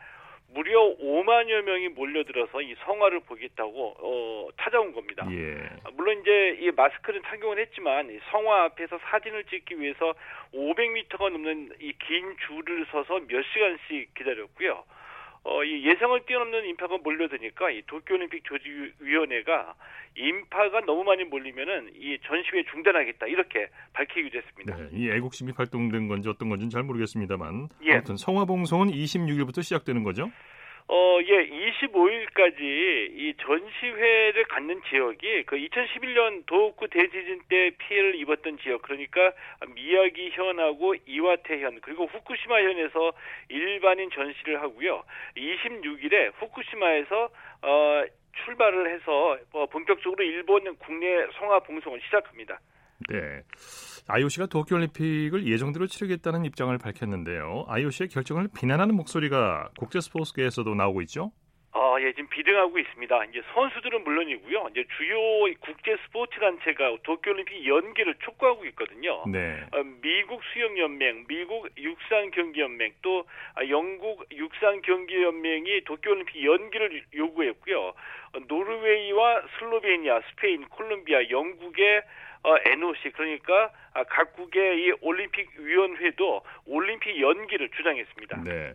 무려 0.53 0.81
5만여 0.97 1.63
명이 1.63 1.89
몰려들어서 1.89 2.61
이 2.61 2.75
성화를 2.85 3.21
보겠다고 3.21 3.95
어, 3.97 4.49
찾아온 4.61 4.93
겁니다. 4.93 5.25
예. 5.31 5.57
물론 5.93 6.19
이제 6.21 6.57
이 6.59 6.69
마스크는 6.69 7.21
착용을 7.23 7.57
했지만 7.59 8.11
이 8.11 8.19
성화 8.29 8.65
앞에서 8.65 8.99
사진을 8.99 9.45
찍기 9.45 9.79
위해서 9.79 10.13
500m가 10.53 11.31
넘는 11.31 11.69
이 11.79 11.93
긴 11.93 12.35
줄을 12.45 12.85
서서 12.91 13.21
몇 13.27 13.41
시간씩 13.53 14.13
기다렸고요. 14.13 14.83
어, 15.45 15.63
이 15.63 15.85
예상을 15.85 16.25
뛰어넘는 16.25 16.65
인파가 16.65 16.97
몰려드니까 16.97 17.69
이 17.71 17.81
도쿄올림픽 17.85 18.43
조직위원회가 18.45 19.75
인파가 20.15 20.81
너무 20.81 21.03
많이 21.03 21.25
몰리면은 21.25 21.91
이 21.95 22.17
전시회 22.25 22.63
중단하겠다 22.71 23.27
이렇게 23.27 23.67
밝히기도 23.91 24.37
했습니다. 24.37 24.77
네, 24.77 24.89
이 24.93 25.09
애국심이 25.09 25.51
발동된 25.53 26.07
건지 26.07 26.29
어떤 26.29 26.49
건지는 26.49 26.69
잘 26.69 26.83
모르겠습니다만 26.83 27.67
예. 27.83 27.93
아무튼 27.93 28.15
성화봉송은 28.15 28.91
26일부터 28.91 29.61
시작되는 29.63 30.03
거죠? 30.03 30.31
어, 30.87 31.19
예, 31.23 31.47
25일까지 31.47 32.59
이 32.59 33.33
전시회를 33.41 34.43
갖는 34.45 34.81
지역이 34.89 35.43
그 35.43 35.55
2011년 35.55 36.45
도호쿠 36.45 36.87
대지진 36.89 37.41
때 37.47 37.71
피해를 37.77 38.15
입었던 38.15 38.57
지역, 38.59 38.81
그러니까 38.81 39.31
미야기현하고 39.73 40.95
이와테현, 41.05 41.79
그리고 41.81 42.05
후쿠시마현에서 42.05 43.13
일반인 43.49 44.09
전시를 44.11 44.61
하고요. 44.61 45.03
26일에 45.37 46.33
후쿠시마에서 46.39 47.29
어, 47.61 48.03
출발을 48.43 48.93
해서 48.93 49.37
어, 49.53 49.65
본격적으로 49.67 50.23
일본 50.23 50.75
국내 50.77 51.25
성화 51.39 51.59
봉송을 51.61 52.01
시작합니다. 52.01 52.59
네. 53.09 53.41
IOC가 54.07 54.47
도쿄올림픽을 54.47 55.47
예정대로 55.47 55.87
치르겠다는 55.87 56.45
입장을 56.45 56.77
밝혔는데요. 56.77 57.65
IOC의 57.67 58.09
결정을 58.09 58.49
비난하는 58.57 58.95
목소리가 58.95 59.69
국제 59.79 60.01
스포츠계에서도 60.01 60.75
나오고 60.75 61.01
있죠. 61.03 61.31
어, 61.75 61.95
예, 61.99 62.11
지금 62.13 62.29
비등하고 62.29 62.77
있습니다. 62.77 63.25
이제 63.25 63.41
선수들은 63.53 64.03
물론이고요. 64.03 64.67
이제 64.71 64.85
주요 64.95 65.17
국제 65.59 65.97
스포츠 66.05 66.39
단체가 66.39 66.97
도쿄올림픽 67.01 67.65
연기를 67.65 68.13
촉구하고 68.19 68.65
있거든요. 68.67 69.23
네. 69.25 69.59
어, 69.71 69.83
미국 70.01 70.41
수영연맹, 70.53 71.25
미국 71.27 71.67
육상경기연맹, 71.75 72.93
또 73.01 73.25
아, 73.55 73.67
영국 73.67 74.23
육상경기연맹이 74.31 75.85
도쿄올림픽 75.85 76.43
연기를 76.45 77.03
요구했고요. 77.15 77.79
어, 77.79 78.39
노르웨이와 78.47 79.41
슬로베니아, 79.57 80.21
스페인, 80.29 80.67
콜롬비아, 80.69 81.27
영국의 81.31 82.03
어, 82.43 82.55
NOC 82.65 83.11
그러니까 83.15 83.71
아, 83.93 84.03
각국의 84.03 84.85
이 84.85 84.91
올림픽 85.01 85.49
위원회도 85.57 86.41
올림픽 86.65 87.19
연기를 87.21 87.69
주장했습니다. 87.75 88.43
네. 88.43 88.73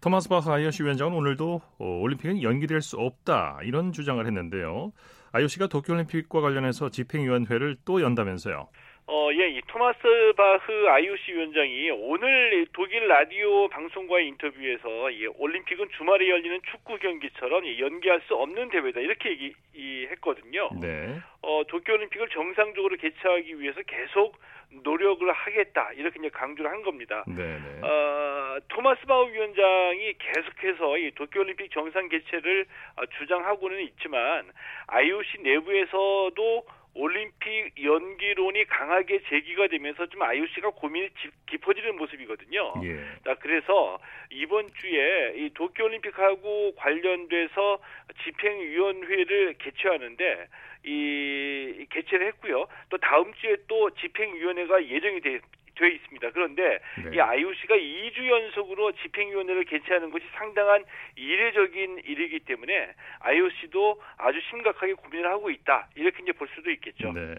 토마스 0.00 0.28
바흐 0.28 0.50
IOC 0.50 0.82
위원장은 0.82 1.16
오늘도 1.16 1.60
어, 1.78 1.84
올림픽은 2.00 2.42
연기될 2.42 2.80
수 2.80 2.96
없다 2.96 3.60
이런 3.62 3.92
주장을 3.92 4.24
했는데요. 4.26 4.92
IOC가 5.32 5.68
도쿄올림픽과 5.68 6.40
관련해서 6.40 6.90
집행위원회를 6.90 7.76
또 7.84 8.02
연다면서요. 8.02 8.68
어, 9.06 9.30
예, 9.32 9.48
이 9.48 9.60
토마스 9.66 9.98
바흐 10.36 10.88
IOC 10.88 11.32
위원장이 11.32 11.90
오늘 11.90 12.66
독일 12.72 13.08
라디오 13.08 13.68
방송과의 13.68 14.28
인터뷰에서 14.28 15.10
이 15.10 15.26
올림픽은 15.26 15.88
주말에 15.96 16.28
열리는 16.28 16.60
축구 16.70 16.96
경기처럼 16.98 17.66
연기할 17.78 18.20
수 18.28 18.36
없는 18.36 18.68
대회다 18.68 19.00
이렇게 19.00 19.54
얘기했거든요. 19.74 20.70
네. 20.80 21.20
어, 21.42 21.62
도쿄올림픽을 21.66 22.28
정상적으로 22.28 22.96
개최하기 22.96 23.60
위해서 23.60 23.80
계속 23.82 24.36
노력을 24.84 25.30
하겠다 25.30 25.92
이렇게 25.94 26.20
이제 26.20 26.28
강조를 26.28 26.70
한 26.70 26.82
겁니다. 26.82 27.24
네. 27.26 27.42
네. 27.42 27.80
어, 27.82 28.58
토마스 28.68 29.04
바흐 29.06 29.32
위원장이 29.32 30.14
계속해서 30.18 30.98
이 30.98 31.10
도쿄올림픽 31.16 31.72
정상 31.72 32.08
개최를 32.08 32.66
어, 32.96 33.06
주장하고는 33.18 33.80
있지만 33.80 34.46
IOC 34.86 35.38
내부에서도 35.42 36.64
올림픽 36.94 37.72
연기론이 37.82 38.66
강하게 38.66 39.22
제기가 39.28 39.68
되면서 39.68 40.06
좀 40.06 40.22
IOC가 40.22 40.70
고민이 40.70 41.08
깊어지는 41.46 41.96
모습이거든요. 41.96 42.74
예. 42.84 42.98
자, 43.24 43.34
그래서 43.40 43.98
이번 44.30 44.68
주에 44.74 45.34
이 45.36 45.50
도쿄올림픽하고 45.54 46.74
관련돼서 46.76 47.80
집행위원회를 48.24 49.54
개최하는데 49.58 50.48
이 50.84 51.86
개최를 51.90 52.26
했고요. 52.28 52.66
또 52.90 52.98
다음 52.98 53.32
주에 53.34 53.56
또 53.68 53.90
집행위원회가 53.90 54.86
예정이 54.86 55.20
돼 55.20 55.40
돼 55.74 55.88
있습니다. 55.88 56.30
그런데 56.32 56.80
네. 57.02 57.16
이 57.16 57.20
IOC가 57.20 57.74
2주 57.74 58.28
연속으로 58.28 58.92
집행위원회를 58.92 59.64
개최하는 59.64 60.10
것이 60.10 60.24
상당한 60.34 60.84
이례적인 61.16 62.02
일이기 62.04 62.40
때문에 62.40 62.94
IOC도 63.20 64.00
아주 64.18 64.38
심각하게 64.50 64.94
고민을 64.94 65.30
하고 65.30 65.50
있다. 65.50 65.88
이렇게 65.94 66.22
이제 66.22 66.32
볼 66.32 66.48
수도 66.54 66.70
있겠죠. 66.70 67.12
네. 67.12 67.34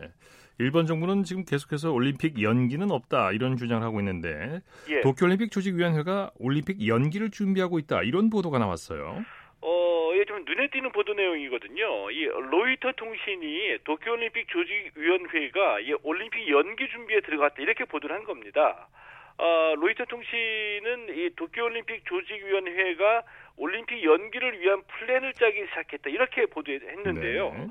일본 0.59 0.85
정부는 0.85 1.23
지금 1.23 1.43
계속해서 1.45 1.91
올림픽 1.91 2.41
연기는 2.41 2.89
없다 2.91 3.31
이런 3.31 3.57
주장을 3.57 3.81
하고 3.81 3.99
있는데 3.99 4.61
예. 4.87 5.01
도쿄올림픽 5.01 5.51
조직위원회가 5.51 6.31
올림픽 6.37 6.85
연기를 6.87 7.31
준비하고 7.31 7.79
있다 7.79 8.03
이런 8.03 8.29
보도가 8.29 8.59
나왔어요. 8.59 9.25
어, 9.65 10.11
예, 10.15 10.25
좀 10.25 10.43
눈에 10.43 10.67
띄는 10.67 10.91
보도 10.91 11.13
내용이거든요. 11.13 12.11
이 12.11 12.25
로이터 12.25 12.91
통신이 12.91 13.77
도쿄올림픽 13.85 14.49
조직위원회가 14.49 15.79
이 15.79 15.93
올림픽 16.03 16.49
연기 16.49 16.89
준비에 16.89 17.21
들어갔다 17.21 17.61
이렇게 17.61 17.85
보도를 17.85 18.13
한 18.13 18.25
겁니다. 18.25 18.89
어, 19.37 19.73
로이터 19.77 20.03
통신은 20.03 21.15
이 21.15 21.29
도쿄올림픽 21.37 22.03
조직위원회가 22.05 23.23
올림픽 23.55 24.03
연기를 24.03 24.59
위한 24.59 24.83
플랜을 24.85 25.33
짜기 25.33 25.65
시작했다 25.67 26.09
이렇게 26.09 26.45
보도했는데요. 26.47 27.53
네. 27.53 27.67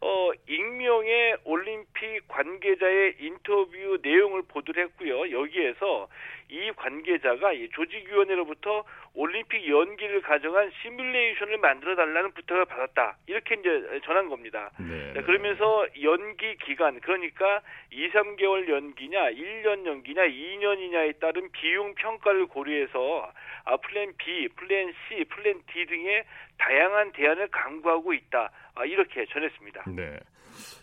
어, 0.00 0.30
익명의 0.48 1.36
올림픽 1.44 2.26
관계자의 2.28 3.16
인터뷰 3.20 3.98
내용을 4.02 4.42
보도를 4.48 4.84
했고요. 4.84 5.30
여기에서 5.30 6.08
이 6.48 6.72
관계자가 6.76 7.52
이 7.52 7.68
조직위원회로부터 7.70 8.84
올림픽 9.14 9.68
연기를 9.68 10.20
가정한 10.22 10.70
시뮬레이션을 10.82 11.58
만들어 11.58 11.94
달라는 11.96 12.32
부탁을 12.32 12.64
받았다. 12.64 13.16
이렇게 13.26 13.54
이제 13.54 14.00
전한 14.04 14.28
겁니다. 14.28 14.70
네. 14.78 15.14
자, 15.14 15.22
그러면서 15.22 15.86
연기 16.02 16.56
기간, 16.58 17.00
그러니까 17.00 17.62
2, 17.90 18.10
3개월 18.10 18.68
연기냐, 18.68 19.30
1년 19.30 19.86
연기냐, 19.86 20.26
2년이냐에 20.26 21.20
따른 21.20 21.50
비용 21.52 21.94
평가를 21.94 22.46
고려해서 22.46 23.32
아, 23.64 23.76
플랜 23.78 24.12
B, 24.18 24.48
플랜 24.56 24.92
C, 25.08 25.24
플랜 25.24 25.62
D 25.72 25.86
등의 25.86 26.24
다양한 26.58 27.12
대안을 27.12 27.48
강구하고 27.48 28.12
있다. 28.12 28.50
아, 28.74 28.84
이렇게 28.84 29.24
전했습니다. 29.26 29.84
네. 29.88 30.18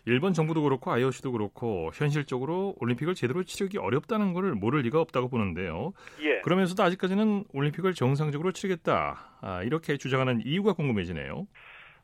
일본 0.05 0.33
정부도 0.33 0.63
그렇고 0.63 0.91
IOC도 0.91 1.31
그렇고 1.31 1.91
현실적으로 1.93 2.75
올림픽을 2.79 3.15
제대로 3.15 3.43
치르기 3.43 3.77
어렵다는 3.77 4.33
것을 4.33 4.53
모를 4.55 4.81
리가 4.81 4.99
없다고 4.99 5.29
보는데요. 5.29 5.93
예. 6.23 6.41
그러면서도 6.41 6.83
아직까지는 6.83 7.45
올림픽을 7.53 7.93
정상적으로 7.93 8.51
치르겠다 8.51 9.37
아, 9.41 9.63
이렇게 9.63 9.97
주장하는 9.97 10.41
이유가 10.45 10.73
궁금해지네요. 10.73 11.47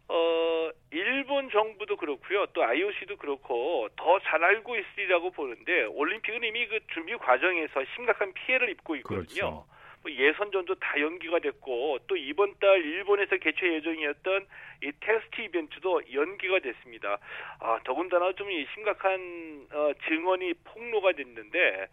어, 0.09 0.69
일본 0.91 1.49
정부도 1.49 1.97
그렇고요. 1.97 2.45
또 2.53 2.63
IOC도 2.63 3.17
그렇고 3.17 3.87
더 3.97 4.17
잘 4.19 4.43
알고 4.43 4.75
있으리라고 4.77 5.31
보는데 5.31 5.83
올림픽은 5.85 6.43
이미 6.43 6.67
그 6.67 6.79
준비 6.93 7.15
과정에서 7.17 7.83
심각한 7.95 8.33
피해를 8.33 8.69
입고 8.71 8.95
있거든요. 8.97 9.25
그렇죠. 9.25 9.65
뭐 10.03 10.11
예선전도 10.11 10.75
다 10.75 10.99
연기가 10.99 11.39
됐고 11.39 11.99
또 12.07 12.15
이번 12.15 12.53
달 12.59 12.83
일본에서 12.83 13.37
개최 13.37 13.73
예정이었던 13.73 14.47
이 14.83 14.91
테스트 14.99 15.41
이벤트도 15.41 16.13
연기가 16.13 16.59
됐습니다. 16.59 17.17
아, 17.59 17.79
더군다나 17.83 18.31
좀 18.33 18.47
심각한 18.73 19.67
어, 19.71 19.91
증언이 20.07 20.53
폭로가 20.63 21.13
됐는데 21.13 21.87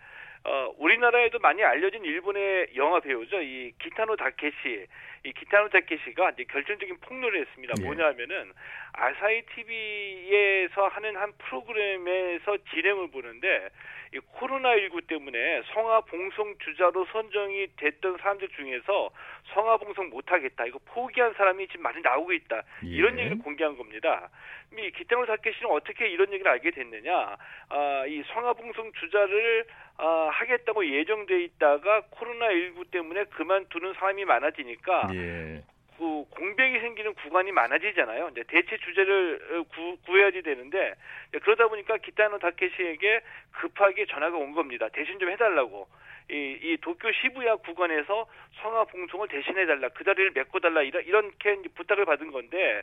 어, 0.47 0.75
우리나라에도 0.77 1.38
많이 1.38 1.62
알려진 1.64 2.05
일본의 2.05 2.69
영화 2.77 3.01
배우죠. 3.01 3.40
이 3.40 3.73
기타노 3.79 4.17
다케시. 4.17 4.87
이 5.25 5.33
기타노 5.33 5.71
다케시가 5.71 6.33
이제 6.33 6.45
결정적인 6.45 6.99
폭로를 7.01 7.40
했습니다. 7.40 7.73
예. 7.81 7.83
뭐냐면은 7.83 8.53
아사히 8.93 9.40
TV에서 9.47 10.88
하는 10.88 11.17
한 11.17 11.33
프로그램에서 11.38 12.59
진행을 12.75 13.11
보는데 13.11 13.71
이 14.14 14.18
코로나19 14.38 15.09
때문에 15.09 15.62
성화 15.72 16.03
봉송 16.03 16.55
주자로 16.59 17.05
선정이 17.07 17.66
됐던 17.77 18.18
사람들 18.18 18.48
중에서 18.50 19.11
성화 19.53 19.79
봉송 19.79 20.11
못하겠다. 20.11 20.66
이거 20.66 20.79
포기한 20.85 21.35
사람이 21.35 21.66
지금 21.66 21.83
많이 21.83 22.00
나오고 22.00 22.33
있다. 22.33 22.62
예. 22.85 22.88
이런 22.88 23.18
얘기를 23.18 23.38
공개한 23.38 23.77
겁니다. 23.77 24.31
이 24.79 24.90
기타노 24.92 25.27
다케시는 25.27 25.68
어떻게 25.68 26.09
이런 26.09 26.33
얘기를 26.33 26.50
알게 26.50 26.70
됐느냐? 26.70 27.37
아, 27.70 28.07
이 28.07 28.22
성화 28.33 28.53
봉송 28.53 28.92
주자를 28.92 29.66
아, 29.96 30.29
하겠다고 30.33 30.87
예정돼 30.87 31.42
있다가 31.42 32.03
코로나19 32.12 32.90
때문에 32.92 33.24
그만두는 33.24 33.94
사람이 33.94 34.24
많아지니까 34.24 35.09
예. 35.14 35.64
그 35.96 36.24
공백이 36.30 36.80
생기는 36.80 37.14
구간이 37.14 37.52
많아지잖아요. 37.52 38.30
이제 38.33 38.42
대체 38.48 38.76
주제를 38.76 39.40
어, 39.52 39.62
구, 39.74 39.96
구해야지 40.04 40.42
되는데 40.42 40.94
그러다 41.42 41.68
보니까 41.68 41.98
기타노 41.98 42.38
다케시에게 42.38 43.20
급하게 43.52 44.07
전화가 44.07 44.37
온 44.37 44.52
겁니다. 44.52 44.88
대신 44.88 45.18
좀 45.18 45.30
해달라고. 45.30 45.88
이, 46.30 46.59
이 46.62 46.76
도쿄 46.80 47.12
시부야 47.12 47.57
구간에서 47.57 48.26
성화 48.62 48.85
봉송을 48.85 49.28
대신해달라. 49.28 49.90
그 49.90 50.04
자리를 50.04 50.33
메꿔달라. 50.35 50.83
이런, 50.83 51.04
이렇게 51.04 51.57
부탁을 51.74 52.04
받은 52.07 52.30
건데 52.30 52.83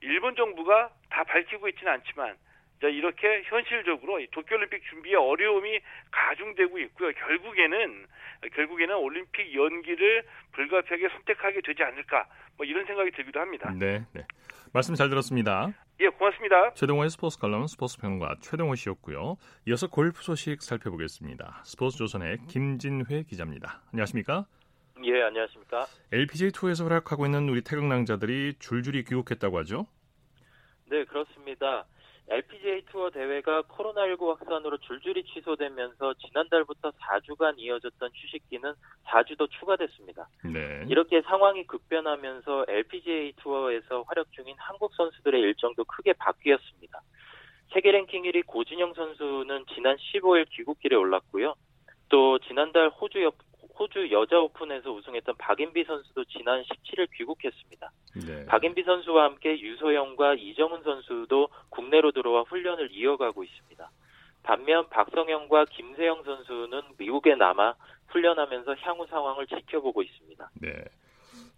일본 0.00 0.34
정부가 0.34 0.90
다 1.08 1.24
밝히고 1.24 1.68
있지는 1.68 1.92
않지만 1.94 2.36
자, 2.80 2.88
이렇게 2.88 3.42
현실적으로 3.44 4.18
도쿄올림픽 4.30 4.82
준비에 4.88 5.14
어려움이 5.14 5.80
가중되고 6.10 6.78
있고요. 6.78 7.12
결국에는 7.12 8.06
결국에는 8.54 8.96
올림픽 8.96 9.54
연기를 9.54 10.24
불가피하게 10.52 11.08
선택하게 11.10 11.60
되지 11.60 11.82
않을까 11.82 12.26
뭐 12.56 12.64
이런 12.64 12.86
생각이 12.86 13.10
들기도 13.10 13.38
합니다. 13.38 13.70
네, 13.78 14.06
네. 14.14 14.26
말씀 14.72 14.94
잘 14.94 15.10
들었습니다. 15.10 15.72
예, 16.00 16.08
고맙습니다. 16.08 16.72
최동호의 16.72 17.10
스포츠 17.10 17.38
칼럼 17.38 17.66
스포츠 17.66 17.98
평론가 18.00 18.36
최동호 18.40 18.74
씨였고요. 18.74 19.36
이어서 19.66 19.86
골프 19.88 20.22
소식 20.22 20.62
살펴보겠습니다. 20.62 21.62
스포츠 21.66 21.98
조선의 21.98 22.38
김진회 22.48 23.24
기자입니다. 23.24 23.82
안녕하십니까? 23.92 24.46
예, 25.04 25.22
안녕하십니까? 25.22 25.84
LPGA 26.12 26.52
투어에서 26.52 26.84
활약하고 26.84 27.26
있는 27.26 27.46
우리 27.50 27.60
태극 27.60 27.84
낭자들이 27.86 28.54
줄줄이 28.58 29.04
귀국했다고 29.04 29.58
하죠? 29.58 29.86
네, 30.86 31.04
그렇습니다. 31.04 31.84
LPGA 32.30 32.82
투어 32.90 33.10
대회가 33.10 33.62
코로나19 33.62 34.28
확산으로 34.28 34.78
줄줄이 34.78 35.24
취소되면서 35.24 36.14
지난달부터 36.14 36.92
4주간 36.92 37.58
이어졌던 37.58 38.10
휴식기는 38.14 38.72
4주도 39.04 39.50
추가됐습니다. 39.50 40.28
네. 40.44 40.84
이렇게 40.88 41.22
상황이 41.22 41.66
급변하면서 41.66 42.66
LPGA 42.68 43.32
투어에서 43.38 44.02
활약 44.06 44.30
중인 44.30 44.54
한국 44.58 44.94
선수들의 44.94 45.40
일정도 45.40 45.84
크게 45.84 46.12
바뀌었습니다. 46.12 47.00
세계 47.72 47.90
랭킹 47.90 48.22
1위 48.22 48.46
고진영 48.46 48.94
선수는 48.94 49.64
지난 49.74 49.96
15일 49.96 50.48
귀국길에 50.50 50.94
올랐고요. 50.94 51.54
또 52.08 52.38
지난달 52.40 52.90
호주 52.90 53.18
호주 53.80 54.10
여자 54.12 54.38
오픈에서 54.38 54.92
우승했던 54.92 55.36
박인비 55.38 55.84
선수도 55.84 56.22
지난 56.26 56.62
17일 56.64 57.08
귀국했습니다. 57.16 57.90
네. 58.26 58.44
박인비 58.44 58.82
선수와 58.82 59.24
함께 59.24 59.58
유소영과 59.58 60.34
이정은 60.34 60.82
선수도 60.82 61.48
국내로 61.70 62.12
들어와 62.12 62.42
훈련을 62.42 62.90
이어가고 62.92 63.42
있습니다. 63.42 63.90
반면 64.42 64.86
박성영과 64.90 65.64
김세영 65.70 66.24
선수는 66.24 66.82
미국에 66.98 67.34
남아 67.36 67.74
훈련하면서 68.08 68.74
향후 68.80 69.06
상황을 69.06 69.46
지켜보고 69.46 70.02
있습니다. 70.02 70.50
네. 70.60 70.84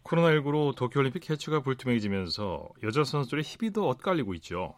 코로나19로 0.05 0.77
도쿄올림픽 0.77 1.23
개최가 1.25 1.63
불투명해지면서 1.63 2.69
여자 2.85 3.03
선수들의 3.03 3.43
희비도 3.43 3.89
엇갈리고 3.89 4.35
있죠. 4.35 4.75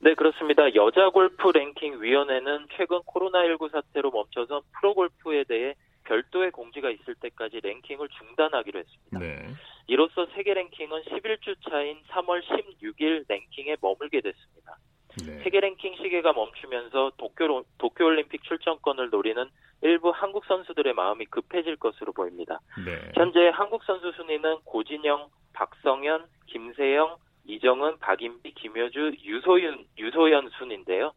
네, 0.00 0.14
그렇습니다. 0.14 0.74
여자 0.74 1.08
골프 1.10 1.48
랭킹 1.48 2.02
위원회는 2.02 2.66
최근 2.76 2.98
코로나19 3.00 3.70
사태로 3.70 4.10
멈춰서 4.10 4.62
프로 4.78 4.94
골프에 4.94 5.44
대해 5.44 5.74
별도의 6.10 6.50
공지가 6.50 6.90
있을 6.90 7.14
때까지 7.14 7.60
랭킹을 7.62 8.08
중단하기로 8.08 8.80
했습니다. 8.80 9.18
네. 9.20 9.54
이로써 9.86 10.26
세계 10.34 10.54
랭킹은 10.54 11.02
11주 11.02 11.54
차인 11.70 12.02
3월 12.08 12.42
16일 12.42 13.26
랭킹에 13.28 13.76
머물게 13.80 14.20
됐습니다. 14.20 14.76
네. 15.24 15.42
세계 15.44 15.60
랭킹 15.60 15.96
시계가 15.96 16.32
멈추면서 16.32 17.12
도쿄, 17.16 17.64
도쿄올림픽 17.78 18.42
출전권을 18.42 19.10
노리는 19.10 19.48
일부 19.82 20.10
한국 20.10 20.44
선수들의 20.46 20.92
마음이 20.94 21.26
급해질 21.26 21.76
것으로 21.76 22.12
보입니다. 22.12 22.58
네. 22.84 23.12
현재 23.14 23.48
한국 23.48 23.84
선수 23.84 24.10
순위는 24.12 24.60
고진영, 24.64 25.28
박성현, 25.52 26.26
김세영, 26.46 27.16
이정은, 27.46 27.98
박인비, 27.98 28.52
김효주, 28.54 29.12
유소윤, 29.24 29.86
유소연 29.98 30.50
순인데요. 30.58 31.12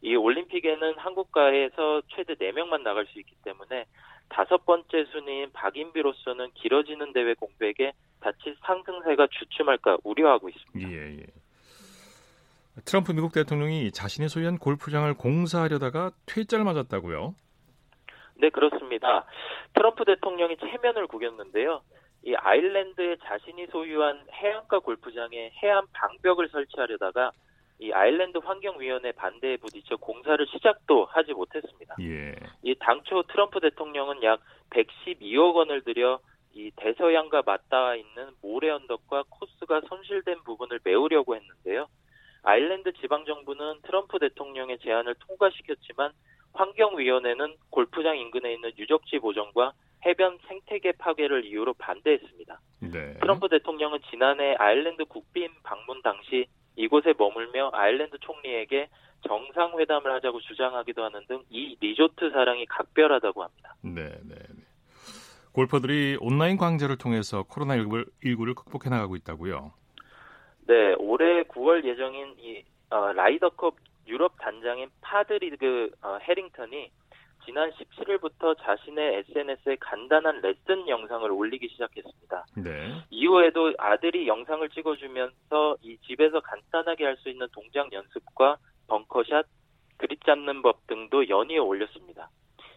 이 0.00 0.14
올림픽에는 0.14 0.94
한국가에서 0.96 2.02
최대 2.08 2.34
4명만 2.34 2.82
나갈 2.82 3.06
수 3.06 3.18
있기 3.18 3.34
때문에 3.42 3.84
다섯 4.28 4.64
번째 4.64 5.04
순위인 5.12 5.52
박인비로서는 5.52 6.52
길어지는 6.54 7.12
대회 7.12 7.34
공백에 7.34 7.92
자칫 8.22 8.56
상승세가 8.64 9.28
주춤할까 9.30 9.98
우려하고 10.04 10.48
있습니다. 10.48 10.90
예, 10.90 11.18
예. 11.18 11.26
트럼프 12.84 13.12
미국 13.12 13.32
대통령이 13.32 13.90
자신이 13.90 14.28
소유한 14.28 14.58
골프장을 14.58 15.12
공사하려다가 15.14 16.12
퇴짜를 16.26 16.64
맞았다고요? 16.64 17.34
네, 18.36 18.50
그렇습니다. 18.50 19.24
트럼프 19.74 20.04
대통령이 20.04 20.56
체면을 20.58 21.06
구겼는데요. 21.08 21.82
이 22.24 22.34
아일랜드에 22.34 23.16
자신이 23.24 23.66
소유한 23.68 24.24
해안가 24.32 24.80
골프장에 24.80 25.52
해안 25.62 25.86
방벽을 25.92 26.48
설치하려다가 26.48 27.32
이 27.80 27.92
아일랜드 27.92 28.38
환경위원회 28.38 29.12
반대에 29.12 29.56
부딪혀 29.56 29.96
공사를 29.96 30.44
시작도 30.48 31.04
하지 31.06 31.32
못했습니다. 31.32 31.94
예. 32.00 32.34
이 32.62 32.74
당초 32.74 33.22
트럼프 33.24 33.60
대통령은 33.60 34.22
약 34.24 34.40
112억 34.70 35.54
원을 35.54 35.82
들여 35.82 36.18
이 36.54 36.72
대서양과 36.76 37.42
맞닿아 37.46 37.94
있는 37.94 38.30
모래 38.42 38.70
언덕과 38.70 39.24
코스가 39.28 39.82
손실된 39.88 40.42
부분을 40.42 40.80
메우려고 40.82 41.36
했는데요. 41.36 41.86
아일랜드 42.42 42.92
지방 42.94 43.24
정부는 43.24 43.82
트럼프 43.82 44.18
대통령의 44.18 44.78
제안을 44.78 45.14
통과시켰지만 45.20 46.12
환경위원회는 46.54 47.56
골프장 47.70 48.18
인근에 48.18 48.54
있는 48.54 48.72
유적지 48.76 49.18
보존과 49.18 49.72
해변 50.04 50.38
생태계 50.48 50.92
파괴를 50.92 51.44
이유로 51.44 51.74
반대했습니다. 51.74 52.60
네. 52.80 53.14
트럼프 53.20 53.48
대통령은 53.48 54.00
지난해 54.10 54.54
아일랜드 54.58 55.04
국빈 55.04 55.50
방문 55.62 56.02
당시 56.02 56.46
이곳에 56.78 57.12
머물며 57.18 57.70
아일랜드 57.74 58.16
총리에게 58.20 58.88
정상회담을 59.26 60.12
하자고 60.14 60.40
주장하기도 60.40 61.04
하는 61.04 61.26
등 61.26 61.42
이 61.50 61.76
리조트 61.80 62.30
사랑이 62.30 62.66
각별하다고 62.66 63.42
합니다. 63.42 63.74
네, 63.82 64.04
네, 64.22 64.34
네. 64.36 64.62
골퍼들이 65.52 66.18
온라인 66.20 66.56
광제를 66.56 66.98
통해서 66.98 67.42
코로나19를 67.44 68.54
극복해 68.54 68.90
나가고 68.90 69.16
있다고요? 69.16 69.72
네, 70.68 70.94
올해 70.98 71.42
9월 71.44 71.84
예정인 71.84 72.34
이 72.38 72.62
어, 72.90 73.12
라이더컵 73.12 73.74
유럽 74.06 74.34
단장인 74.38 74.88
파드리그 75.00 75.90
어, 76.02 76.18
해링턴이 76.22 76.90
지난 77.48 77.70
17일부터 77.70 78.54
자신의 78.60 79.24
SNS에 79.30 79.76
간단한 79.80 80.42
레슨 80.42 80.86
영상을 80.86 81.32
올리기 81.32 81.68
시작했습니다. 81.70 82.44
네. 82.58 82.92
이후에도 83.08 83.72
아들이 83.78 84.28
영상을 84.28 84.68
찍어주면서 84.68 85.78
이 85.80 85.96
집에서 86.06 86.40
간단하게 86.40 87.04
할 87.06 87.16
수 87.16 87.30
있는 87.30 87.46
동작 87.52 87.90
연습과 87.90 88.58
벙커샷, 88.88 89.46
그립 89.96 90.22
잡는 90.26 90.60
법 90.60 90.86
등도 90.88 91.30
연이어 91.30 91.64
올렸습니다. 91.64 92.28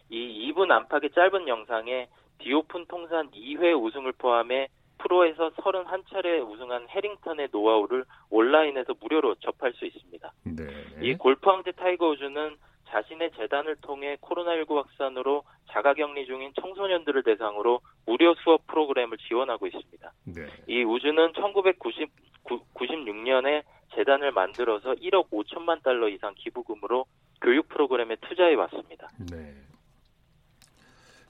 이 0.08 0.50
2분 0.50 0.70
안팎의 0.70 1.10
짧은 1.10 1.48
영상에 1.48 2.08
디오픈 2.38 2.86
통산 2.86 3.30
2회 3.30 3.78
우승을 3.78 4.12
포함해 4.12 4.68
프로에서 4.96 5.50
31차례 5.50 6.48
우승한 6.48 6.88
해링턴의 6.88 7.48
노하우를 7.52 8.06
온라인에서 8.30 8.94
무료로 8.98 9.34
접할 9.34 9.74
수 9.74 9.84
있습니다. 9.84 10.32
네. 10.44 10.64
이 11.02 11.14
골프 11.14 11.50
황제 11.50 11.72
타이거 11.72 12.08
우즈는 12.08 12.56
자신의 12.92 13.32
재단을 13.36 13.74
통해 13.76 14.16
코로나19 14.20 14.74
확산으로 14.76 15.44
자가격리 15.70 16.26
중인 16.26 16.52
청소년들을 16.60 17.22
대상으로 17.22 17.80
무료 18.06 18.34
수업 18.44 18.66
프로그램을 18.66 19.16
지원하고 19.18 19.66
있습니다. 19.66 20.12
네. 20.24 20.46
이 20.68 20.84
우즈는 20.84 21.32
1996년에 21.32 23.62
재단을 23.94 24.32
만들어서 24.32 24.94
1억 24.94 25.30
5천만 25.30 25.82
달러 25.82 26.08
이상 26.08 26.34
기부금으로 26.36 27.04
교육 27.40 27.68
프로그램에 27.68 28.16
투자해 28.16 28.54
왔습니다. 28.54 29.08
네. 29.30 29.54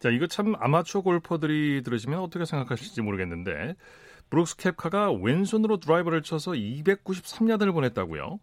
자, 0.00 0.10
이거 0.10 0.26
참 0.26 0.54
아마추어 0.58 1.02
골퍼들이 1.02 1.82
들으시면 1.84 2.18
어떻게 2.18 2.44
생각하실지 2.44 3.02
모르겠는데 3.02 3.76
브룩스 4.30 4.56
켑카가 4.56 5.12
왼손으로 5.12 5.76
드라이버를 5.78 6.22
쳐서 6.22 6.50
293야드를 6.52 7.72
보냈다고요? 7.72 8.40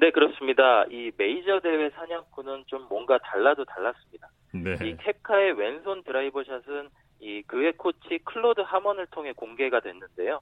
네, 0.00 0.10
그렇습니다. 0.12 0.84
이 0.90 1.10
메이저 1.16 1.60
대회 1.60 1.90
사냥꾼은 1.90 2.64
좀 2.66 2.86
뭔가 2.88 3.18
달라도 3.18 3.64
달랐습니다. 3.64 4.28
네. 4.54 4.74
이 4.86 4.96
켑카의 4.96 5.52
왼손 5.52 6.04
드라이버 6.04 6.44
샷은 6.44 6.88
이 7.20 7.42
그의 7.42 7.72
코치 7.76 8.18
클로드 8.24 8.60
하먼을 8.60 9.06
통해 9.06 9.32
공개가 9.32 9.80
됐는데요. 9.80 10.40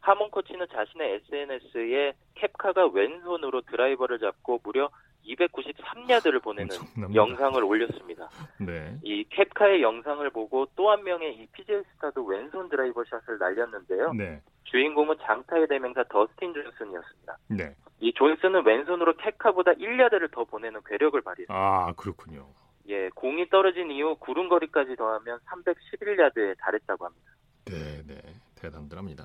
하먼 0.00 0.30
코치는 0.30 0.66
자신의 0.72 1.20
SNS에 1.30 2.12
켑카가 2.34 2.88
왼손으로 2.88 3.62
드라이버를 3.62 4.18
잡고 4.18 4.60
무려 4.64 4.88
293야드를 5.26 6.42
보내는 6.42 6.74
엄청납니다. 6.74 7.14
영상을 7.14 7.62
올렸습니다. 7.62 8.28
네. 8.58 8.98
이 9.02 9.24
캡카의 9.28 9.82
영상을 9.82 10.28
보고 10.30 10.66
또 10.76 10.90
한 10.90 11.04
명의 11.04 11.34
이 11.34 11.46
PJ 11.52 11.82
스타도 11.94 12.24
왼손 12.24 12.68
드라이버 12.68 13.04
샷을 13.04 13.38
날렸는데요. 13.38 14.12
네. 14.14 14.40
주인공은 14.64 15.16
장타의 15.22 15.68
대명사 15.68 16.02
더스틴 16.04 16.54
존슨이었습니다. 16.54 17.38
네. 17.48 17.74
이 18.00 18.12
존슨은 18.14 18.64
왼손으로 18.64 19.14
캡카보다 19.16 19.72
1야드를 19.72 20.32
더 20.32 20.44
보내는 20.44 20.80
괴력을 20.86 21.20
발휘했습니다. 21.20 21.54
아, 21.54 21.92
그렇군요. 21.96 22.46
예, 22.88 23.08
공이 23.10 23.50
떨어진 23.50 23.90
이후 23.90 24.16
구름 24.18 24.48
거리까지 24.48 24.96
더하면 24.96 25.38
311야드에 25.46 26.56
달했다고 26.58 27.04
합니다. 27.04 27.30
네, 27.66 28.02
네. 28.06 28.14
대단합니다. 28.56 29.24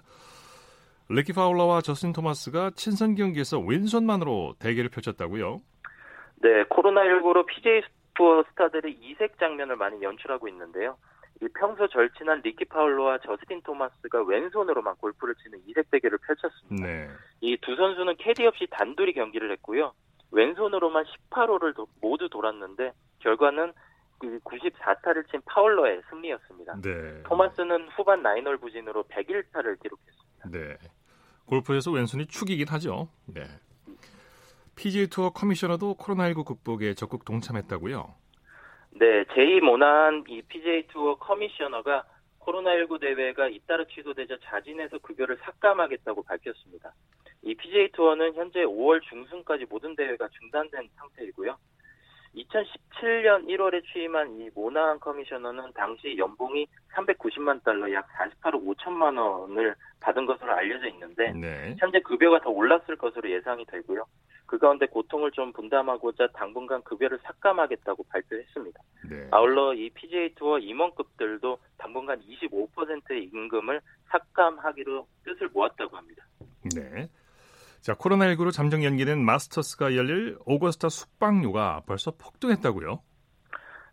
리키 1.09 1.33
파울러와 1.33 1.81
저스틴 1.81 2.13
토마스가 2.13 2.71
친선 2.75 3.15
경기에서 3.15 3.59
왼손만으로 3.59 4.55
대결을 4.59 4.89
펼쳤다고요? 4.89 5.61
네, 6.41 6.63
코로나19로 6.65 7.45
PGA 7.45 7.83
투어 8.15 8.43
스타들이 8.49 8.97
이색 9.01 9.37
장면을 9.39 9.75
많이 9.75 10.01
연출하고 10.01 10.47
있는데요. 10.47 10.97
이 11.41 11.47
평소 11.59 11.87
절친한 11.87 12.41
리키 12.43 12.65
파울러와 12.65 13.19
저스틴 13.19 13.61
토마스가 13.63 14.23
왼손으로만 14.23 14.95
골프를 14.95 15.35
치는 15.35 15.59
이색 15.67 15.91
대결을 15.91 16.17
펼쳤습니다. 16.25 16.87
네. 16.87 17.09
이 17.41 17.57
두 17.57 17.75
선수는 17.75 18.15
캐디 18.17 18.45
없이 18.47 18.67
단둘이 18.71 19.13
경기를 19.13 19.51
했고요. 19.51 19.93
왼손으로만 20.31 21.03
18홀을 21.29 21.75
도, 21.75 21.87
모두 22.01 22.29
돌았는데 22.29 22.93
결과는 23.19 23.73
94타를 24.19 25.29
친 25.29 25.41
파울러의 25.45 26.01
승리였습니다. 26.09 26.81
네. 26.81 27.21
토마스는 27.23 27.89
후반 27.95 28.23
나인홀 28.23 28.57
부진으로 28.57 29.03
101타를 29.03 29.79
기록했습니다. 29.81 30.24
네. 30.51 30.77
골프에서 31.45 31.91
왼손이 31.91 32.27
축이긴 32.27 32.67
하죠. 32.69 33.09
네. 33.27 33.43
PGA 34.75 35.07
투어 35.07 35.29
커미셔너도 35.29 35.95
코로나19 35.95 36.45
극복에 36.45 36.93
적극 36.95 37.23
동참했다고요? 37.23 38.13
네, 38.91 39.25
제이 39.33 39.59
모난 39.61 40.23
이 40.27 40.41
PGA 40.41 40.87
투어 40.87 41.15
커미셔너가 41.17 42.03
코로나19 42.39 42.99
대회가 42.99 43.47
잇따라 43.47 43.83
취소되자 43.85 44.37
자진해서 44.43 44.99
급여를 44.99 45.37
삭감하겠다고 45.41 46.23
밝혔습니다. 46.23 46.93
이 47.41 47.55
PGA 47.55 47.91
투어는 47.91 48.33
현재 48.35 48.59
5월 48.63 49.01
중순까지 49.03 49.65
모든 49.69 49.95
대회가 49.95 50.27
중단된 50.29 50.89
상태이고요. 50.95 51.57
2017년 52.35 53.47
1월에 53.47 53.81
취임한 53.91 54.39
이 54.39 54.49
모나한 54.53 54.99
커미셔너는 54.99 55.71
당시 55.73 56.17
연봉이 56.17 56.67
390만 56.93 57.63
달러 57.63 57.91
약 57.93 58.07
48억 58.09 58.65
5천만 58.65 59.17
원을 59.17 59.75
받은 60.01 60.25
것으로 60.25 60.51
알려져 60.51 60.87
있는데 60.89 61.31
네. 61.33 61.75
현재 61.79 61.99
급여가 62.01 62.39
더 62.41 62.49
올랐을 62.49 62.97
것으로 62.97 63.29
예상이 63.29 63.65
되고요. 63.65 64.05
그 64.45 64.59
가운데 64.59 64.85
고통을 64.85 65.31
좀 65.31 65.51
분담하고자 65.53 66.27
당분간 66.33 66.83
급여를 66.83 67.17
삭감하겠다고 67.23 68.03
발표했습니다. 68.09 68.79
네. 69.09 69.27
아울러 69.31 69.73
이 69.73 69.89
PGA 69.89 70.35
투어 70.35 70.59
임원급들도 70.59 71.57
당분간 71.77 72.21
25%의 72.21 73.29
임금을 73.33 73.81
삭감하기로 74.09 75.07
뜻을 75.23 75.49
모았다고 75.49 75.97
합니다. 75.97 76.25
네. 76.75 77.07
자, 77.85 77.93
코로나19로 77.93 78.51
잠정 78.51 78.83
연기된 78.83 79.23
마스터스가 79.23 79.95
열릴 79.95 80.39
오거스타 80.47 80.89
숙박료가 80.89 81.83
벌써 81.85 82.09
폭등했다고요? 82.17 82.99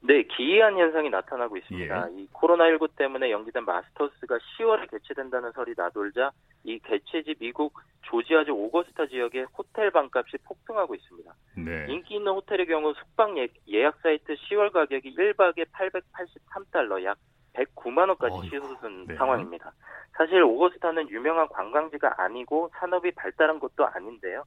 네, 0.05 0.23
기이한 0.35 0.79
현상이 0.79 1.11
나타나고 1.11 1.59
있습니다. 1.59 2.09
예. 2.09 2.23
이 2.23 2.27
코로나19 2.29 2.97
때문에 2.97 3.31
연기된 3.31 3.67
마스터스가 3.67 4.39
10월에 4.39 4.91
개최된다는 4.91 5.53
설이 5.53 5.75
나돌자 5.77 6.31
이 6.65 6.79
개최지 6.79 7.35
미국 7.39 7.79
조지아주 8.07 8.53
오거스타 8.53 9.09
지역의 9.09 9.49
호텔 9.59 9.91
방값이 9.91 10.39
폭등하고 10.47 10.95
있습니다. 10.95 11.31
네. 11.59 11.87
인기 11.93 12.15
있는 12.15 12.33
호텔의 12.33 12.65
경우 12.69 12.95
숙박 12.95 13.37
예, 13.37 13.49
예약 13.69 13.99
사이트 14.03 14.35
10월 14.35 14.73
가격이 14.73 15.15
1박에 15.15 15.67
883달러 15.67 17.05
약 17.05 17.19
109만 17.55 18.09
원까지 18.09 18.49
치솟은 18.49 19.07
네. 19.07 19.15
상황입니다. 19.17 19.73
사실 20.17 20.43
오거스타는 20.43 21.09
유명한 21.11 21.49
관광지가 21.49 22.15
아니고 22.19 22.71
산업이 22.79 23.13
발달한 23.13 23.59
곳도 23.59 23.87
아닌데요. 23.87 24.45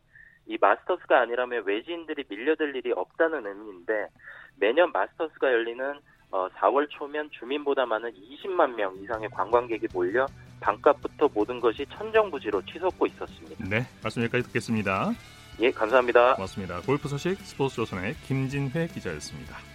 이 0.48 0.58
마스터스가 0.60 1.22
아니라면 1.22 1.64
외지인들이 1.66 2.26
밀려들 2.30 2.76
일이 2.76 2.92
없다는 2.92 3.46
의미인데 3.48 4.08
매년 4.58 4.92
마스터스가 4.92 5.52
열리는 5.52 6.00
4월 6.32 6.84
어, 6.84 6.88
초면 6.90 7.30
주민보다 7.32 7.86
많은 7.86 8.12
20만 8.14 8.76
명 8.76 8.96
이상의 8.98 9.30
관광객이 9.30 9.88
몰려 9.94 10.28
방값부터 10.60 11.30
모든 11.34 11.60
것이 11.60 11.86
천정부지로 11.88 12.62
치솟고 12.66 13.06
있었습니다. 13.08 13.66
네, 13.70 13.86
말씀 14.02 14.22
여기까지 14.24 14.46
듣겠습니다. 14.48 15.12
예, 15.62 15.72
감사합니다. 15.72 16.36
고맙습니다. 16.36 16.82
골프 16.82 17.08
소식 17.08 17.40
스포츠 17.40 17.76
조선의 17.78 18.16
김진회 18.26 18.88
기자였습니다. 18.88 19.75